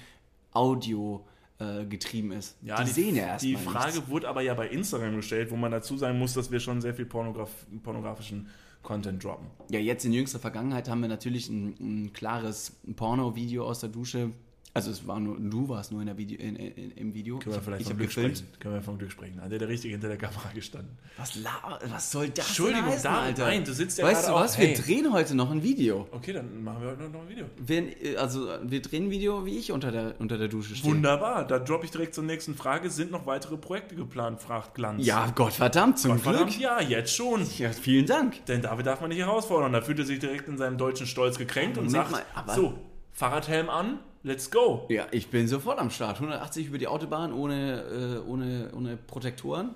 [0.52, 1.26] Audio
[1.60, 2.58] äh, getrieben ist.
[2.64, 4.10] Ja, die, sehen ja erstmal Die Frage nichts.
[4.10, 6.94] wurde aber ja bei Instagram gestellt, wo man dazu sagen muss, dass wir schon sehr
[6.94, 7.50] viel Pornograf
[7.82, 8.48] pornografischen
[8.84, 9.48] Content droppen.
[9.72, 14.32] Ja, jetzt in jüngster Vergangenheit haben wir natürlich ein, ein klares Porno-Video aus der Dusche.
[14.72, 17.40] Also es war nur, du warst nur in der Video, in, in, im Video.
[17.40, 18.38] Können wir ich vielleicht ich vom Glück gefilmt.
[18.38, 18.60] sprechen.
[18.60, 19.42] Können wir vom Glück sprechen.
[19.42, 20.96] Hat der, der Richtige hinter der Kamera gestanden.
[21.18, 23.46] Was, la was soll das Entschuldigung, heißen, David, Alter?
[23.48, 24.76] nein, du sitzt ja Weißt du was, auch- wir hey.
[24.76, 26.08] drehen heute noch ein Video.
[26.12, 27.46] Okay, dann machen wir heute noch ein Video.
[27.58, 30.94] Wir, äh, also wir drehen ein Video, wie ich unter der, unter der Dusche stehe.
[30.94, 32.92] Wunderbar, da droppe ich direkt zur nächsten Frage.
[32.92, 34.40] Sind noch weitere Projekte geplant?
[34.40, 35.04] fragt Glanz.
[35.06, 36.62] Ja, Gott verdammt, zum Verdammt, Glück.
[36.62, 37.42] ja, jetzt schon.
[37.58, 38.46] Ja, vielen Dank.
[38.46, 39.74] Denn David darf man nicht herausfordern.
[39.74, 42.78] Da fühlt er sich direkt in seinem deutschen Stolz gekränkt und Moment sagt, mal, so,
[43.14, 44.86] Fahrradhelm an, let's go.
[44.90, 46.16] Ja, ich bin sofort am Start.
[46.16, 49.76] 180 über die Autobahn ohne, äh, ohne, ohne Protektoren.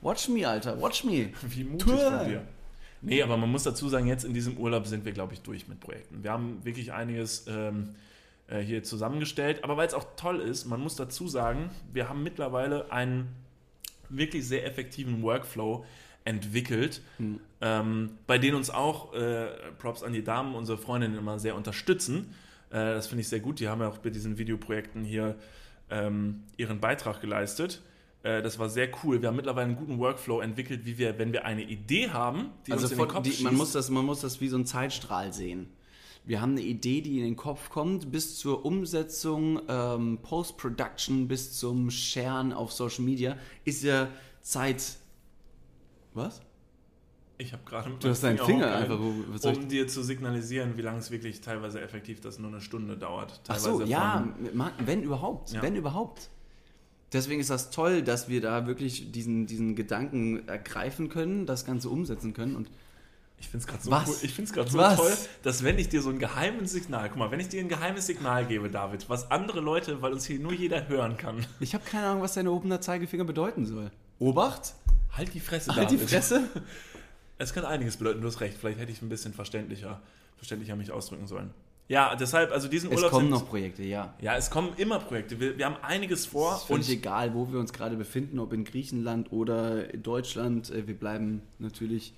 [0.00, 1.30] Watch me, Alter, watch me.
[1.42, 1.98] Wie mutig Tour.
[1.98, 2.42] von dir.
[3.02, 5.66] Nee, aber man muss dazu sagen, jetzt in diesem Urlaub sind wir, glaube ich, durch
[5.66, 6.22] mit Projekten.
[6.22, 7.94] Wir haben wirklich einiges ähm,
[8.46, 9.64] äh, hier zusammengestellt.
[9.64, 13.28] Aber weil es auch toll ist, man muss dazu sagen, wir haben mittlerweile einen
[14.08, 15.84] wirklich sehr effektiven Workflow
[16.24, 17.00] entwickelt,
[17.60, 19.46] ähm, bei denen uns auch äh,
[19.78, 22.34] Props an die Damen, unsere Freundinnen immer sehr unterstützen.
[22.72, 23.60] Äh, das finde ich sehr gut.
[23.60, 25.36] Die haben ja auch bei diesen Videoprojekten hier
[25.90, 27.82] ähm, ihren Beitrag geleistet.
[28.22, 29.20] Äh, das war sehr cool.
[29.20, 32.72] Wir haben mittlerweile einen guten Workflow entwickelt, wie wir, wenn wir eine Idee haben, die
[32.72, 34.56] Also uns in den Kopf die, schießt, man, muss das, man muss das wie so
[34.56, 35.68] ein Zeitstrahl sehen.
[36.24, 41.58] Wir haben eine Idee, die in den Kopf kommt, bis zur Umsetzung, ähm, Post-Production, bis
[41.58, 44.08] zum Sharen auf Social Media, ist ja
[44.40, 44.98] Zeit.
[46.14, 46.40] Was?
[47.42, 49.42] Ich habe gerade Du hast deinen Finger hochgehalten, einfach.
[49.44, 52.96] wo- Um dir zu signalisieren, wie lange es wirklich teilweise effektiv, dass nur eine Stunde
[52.96, 53.32] dauert.
[53.42, 54.28] Ach Teilweise so, ja,
[54.84, 55.62] wenn überhaupt, Ja.
[55.62, 56.28] wenn überhaupt.
[57.12, 61.90] Deswegen ist das toll, dass wir da wirklich diesen, diesen Gedanken ergreifen können, das Ganze
[61.90, 62.70] umsetzen können und
[63.38, 64.16] Ich finde es gerade so cool.
[64.22, 64.96] Ich gerade so Was?
[64.96, 65.12] toll,
[65.42, 68.06] dass wenn ich dir so ein geheimes Signal, guck mal, wenn ich dir ein geheimes
[68.06, 71.84] Signal gebe, David, was andere Leute, weil uns hier nur jeder hören kann, ich habe
[71.84, 73.90] keine Ahnung, was dein erhobener Zeigefinger bedeuten soll.
[74.20, 74.74] Obacht,
[75.16, 76.08] halt die Fresse, halt die David.
[76.10, 76.48] Fresse.
[77.42, 78.56] Es kann einiges bedeuten, du hast recht.
[78.58, 80.00] Vielleicht hätte ich ein bisschen verständlicher,
[80.36, 81.50] verständlicher mich ausdrücken sollen.
[81.88, 84.14] Ja, deshalb, also diesen Es Urlaub kommen sind- noch Projekte, ja.
[84.20, 85.40] Ja, es kommen immer Projekte.
[85.40, 86.54] Wir, wir haben einiges vor.
[86.56, 90.70] Es ist Und egal, wo wir uns gerade befinden, ob in Griechenland oder in Deutschland.
[90.70, 92.14] äh, Wir bleiben natürlich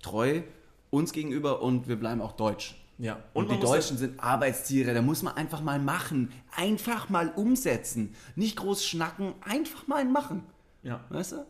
[0.00, 0.42] treu
[0.90, 2.74] uns gegenüber und wir bleiben auch deutsch.
[2.98, 6.30] ja, Und, man die Deutschen sind Arbeitstiere, da muss man einfach mal machen.
[6.56, 8.14] Einfach mal umsetzen.
[8.36, 10.42] Nicht groß schnacken, einfach mal machen.
[10.82, 11.00] Ja.
[11.10, 11.44] Weißt du?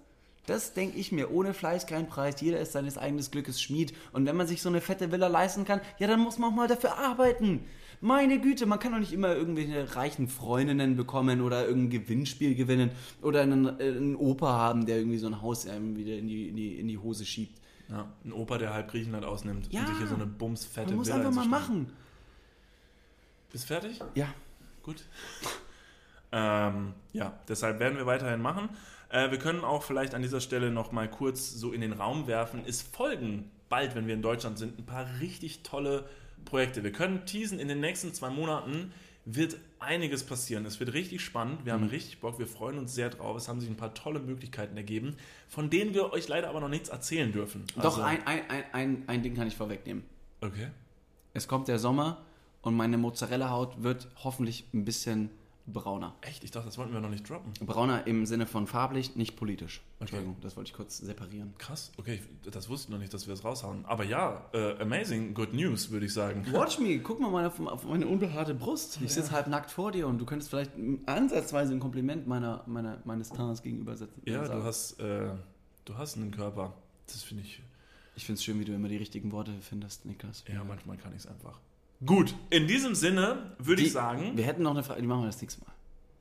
[0.53, 2.39] Das denke ich mir, ohne Fleiß kein Preis.
[2.43, 3.95] Jeder ist seines eigenen Glückes Schmied.
[4.13, 6.55] Und wenn man sich so eine fette Villa leisten kann, ja, dann muss man auch
[6.55, 7.65] mal dafür arbeiten.
[8.03, 12.91] Meine Güte, man kann doch nicht immer irgendwelche reichen Freundinnen bekommen oder irgendein Gewinnspiel gewinnen
[13.23, 16.49] oder einen, äh, einen Opa haben, der irgendwie so ein Haus einem wieder in die,
[16.49, 17.59] in die, in die Hose schiebt.
[17.89, 19.81] Ja, ein Opa, der halb Griechenland ausnimmt Ja.
[19.81, 21.91] und sich hier so eine bumsfette Man muss Villa einfach mal machen.
[23.51, 24.01] Bist fertig?
[24.15, 24.29] Ja.
[24.83, 25.03] Gut.
[26.33, 28.69] ähm, ja, deshalb werden wir weiterhin machen.
[29.13, 32.27] Äh, wir können auch vielleicht an dieser Stelle noch mal kurz so in den Raum
[32.27, 32.63] werfen.
[32.67, 36.07] Es folgen bald, wenn wir in Deutschland sind, ein paar richtig tolle
[36.45, 36.83] Projekte.
[36.83, 38.93] Wir können teasen, in den nächsten zwei Monaten
[39.25, 40.67] wird einiges passieren.
[40.67, 41.65] Es wird richtig spannend.
[41.65, 42.39] Wir haben richtig Bock.
[42.41, 43.37] Wir freuen uns sehr drauf.
[43.37, 46.69] Es haben sich ein paar tolle Möglichkeiten ergeben, von denen wir euch leider aber noch
[46.69, 47.65] nichts erzählen dürfen.
[47.77, 50.03] Doch, Also- ein, ein, ein, ein, ein Ding kann ich vorwegnehmen.
[50.41, 50.69] Okay.
[51.35, 52.23] Es kommt der Sommer
[52.63, 55.31] und meine Mozzarella-Haut wird hoffentlich ein bisschen
[55.67, 56.15] brauner.
[56.23, 56.43] Echt?
[56.45, 57.53] Ich dachte, das wollten wir noch nicht droppen.
[57.65, 59.81] Brauner im Sinne von farblich, nicht politisch.
[60.01, 61.55] Entschuldigung, das wollte ich kurz separieren.
[61.59, 63.85] Krass, okay, das wusste ich noch nicht, dass wir es raushauen.
[63.87, 66.47] Aber ja, äh, amazing, good news, würde ich sagen.
[66.53, 68.99] Watch me, guck mal meine, auf meine unbehaarte Brust.
[69.03, 70.73] Ich sitze halb nackt vor dir und du könntest vielleicht
[71.07, 74.23] ansatzweise ein Kompliment meiner, meiner, meines Tans gegenübersetzen.
[74.27, 75.31] Ja, du hast, äh,
[75.85, 76.73] du hast einen Körper.
[77.07, 77.63] Das finde ich,
[78.17, 80.45] Ich finde es schön, wie du immer die richtigen Worte findest, Niklas.
[80.53, 81.61] ja, manchmal kann ich es einfach.
[82.05, 85.23] Gut, in diesem Sinne würde Die- ich sagen, Wir hätten noch eine Frage, die machen
[85.23, 85.73] wir das nächste Mal.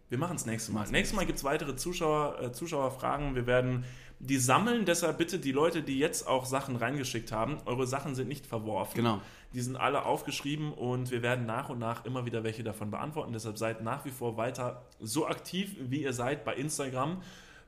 [0.10, 0.88] wir machen es nächstes Mal.
[0.90, 3.34] Nächstes Mal gibt es weitere Zuschauer, äh, Zuschauerfragen.
[3.36, 3.86] Wir werden
[4.20, 4.86] die sammeln.
[4.86, 8.96] Deshalb bitte die Leute, die jetzt auch Sachen reingeschickt haben, eure Sachen sind nicht verworfen.
[8.96, 9.22] Genau.
[9.54, 13.34] Die sind alle aufgeschrieben und wir werden nach und nach immer wieder welche davon beantworten.
[13.34, 17.22] Deshalb seid nach wie vor weiter so aktiv, wie ihr seid bei Instagram.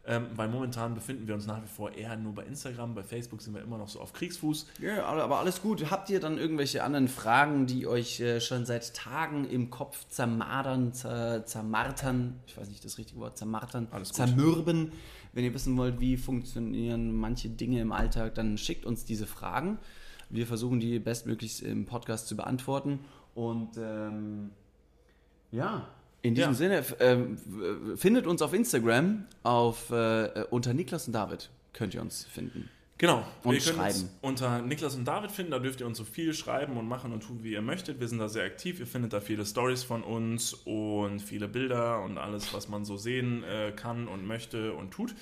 [0.06, 2.94] Ähm, weil momentan befinden wir uns nach wie vor eher nur bei Instagram.
[2.94, 4.68] Bei Facebook sind wir immer noch so auf Kriegsfuß.
[4.82, 5.90] Ja, aber alles gut.
[5.92, 10.92] Habt ihr dann irgendwelche anderen Fragen, die euch äh, schon seit Tagen im Kopf zermadern,
[10.92, 14.18] zer, zermartern, ich weiß nicht das richtige Wort, zermartern, Alles gut.
[14.18, 14.92] zermürben?
[15.32, 19.80] Wenn ihr wissen wollt, wie funktionieren manche Dinge im Alltag, dann schickt uns diese Fragen.
[20.30, 23.00] Wir versuchen die bestmöglichst im Podcast zu beantworten.
[23.36, 24.50] Und ähm,
[25.52, 25.88] ja,
[26.24, 26.56] in diesem Ja.
[26.56, 27.38] Sinne, ähm,
[27.98, 32.70] findet uns auf Instagram auf, äh, unter Niklas und David könnt ihr uns finden.
[32.98, 33.26] Genau.
[33.44, 34.10] Und wir können uns schreiben.
[34.22, 35.52] unter Niklas und David finden.
[35.52, 38.00] Da dürft ihr uns so viel schreiben und machen und tun, wie ihr möchtet.
[38.00, 38.80] Wir sind da sehr aktiv.
[38.80, 42.96] Ihr findet da viele Stories von uns und viele Bilder und alles, was man so
[42.96, 45.14] sehen äh, kann und möchte und tut.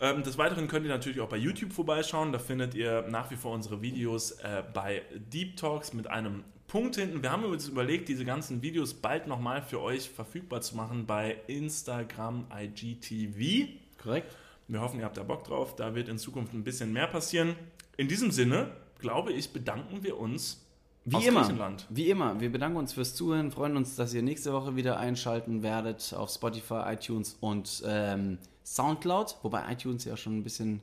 [0.00, 2.30] Ähm, des Weiteren könnt ihr natürlich auch bei YouTube vorbeischauen.
[2.30, 6.96] Da findet ihr nach wie vor unsere Videos äh, bei Deep Talks mit einem Punkt
[6.96, 7.22] hinten.
[7.22, 11.38] Wir haben uns überlegt, diese ganzen Videos bald nochmal für euch verfügbar zu machen bei
[11.46, 13.70] Instagram IGTV.
[14.02, 14.36] Korrekt?
[14.68, 15.76] Wir hoffen, ihr habt da Bock drauf.
[15.76, 17.56] Da wird in Zukunft ein bisschen mehr passieren.
[17.96, 20.62] In diesem Sinne, glaube ich, bedanken wir uns
[21.06, 21.86] Wie aus immer, Griechenland.
[21.88, 25.62] wie immer, wir bedanken uns fürs Zuhören, freuen uns, dass ihr nächste Woche wieder einschalten
[25.62, 30.82] werdet auf Spotify, iTunes und ähm, Soundcloud, wobei iTunes ja schon ein bisschen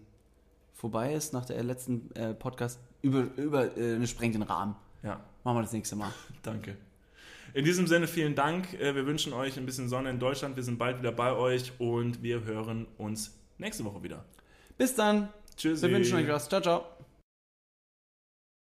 [0.74, 2.80] vorbei ist nach der letzten äh, Podcast.
[3.04, 4.76] Über, über äh, sprengt den Rahmen.
[5.04, 6.12] Ja, Machen wir das nächste Mal.
[6.42, 6.76] danke.
[7.54, 8.74] In diesem Sinne, vielen Dank.
[8.74, 10.58] Äh, Wir wünschen euch ein bisschen Sonne in Deutschland.
[10.58, 14.26] Wir sind bald wieder bei euch und wir hören uns nächste Woche wieder.
[14.78, 15.30] Bis dann.
[15.56, 15.84] Tschüssi.
[15.88, 16.50] Wir wünschen euch was.
[16.50, 16.95] Ciao, ciao.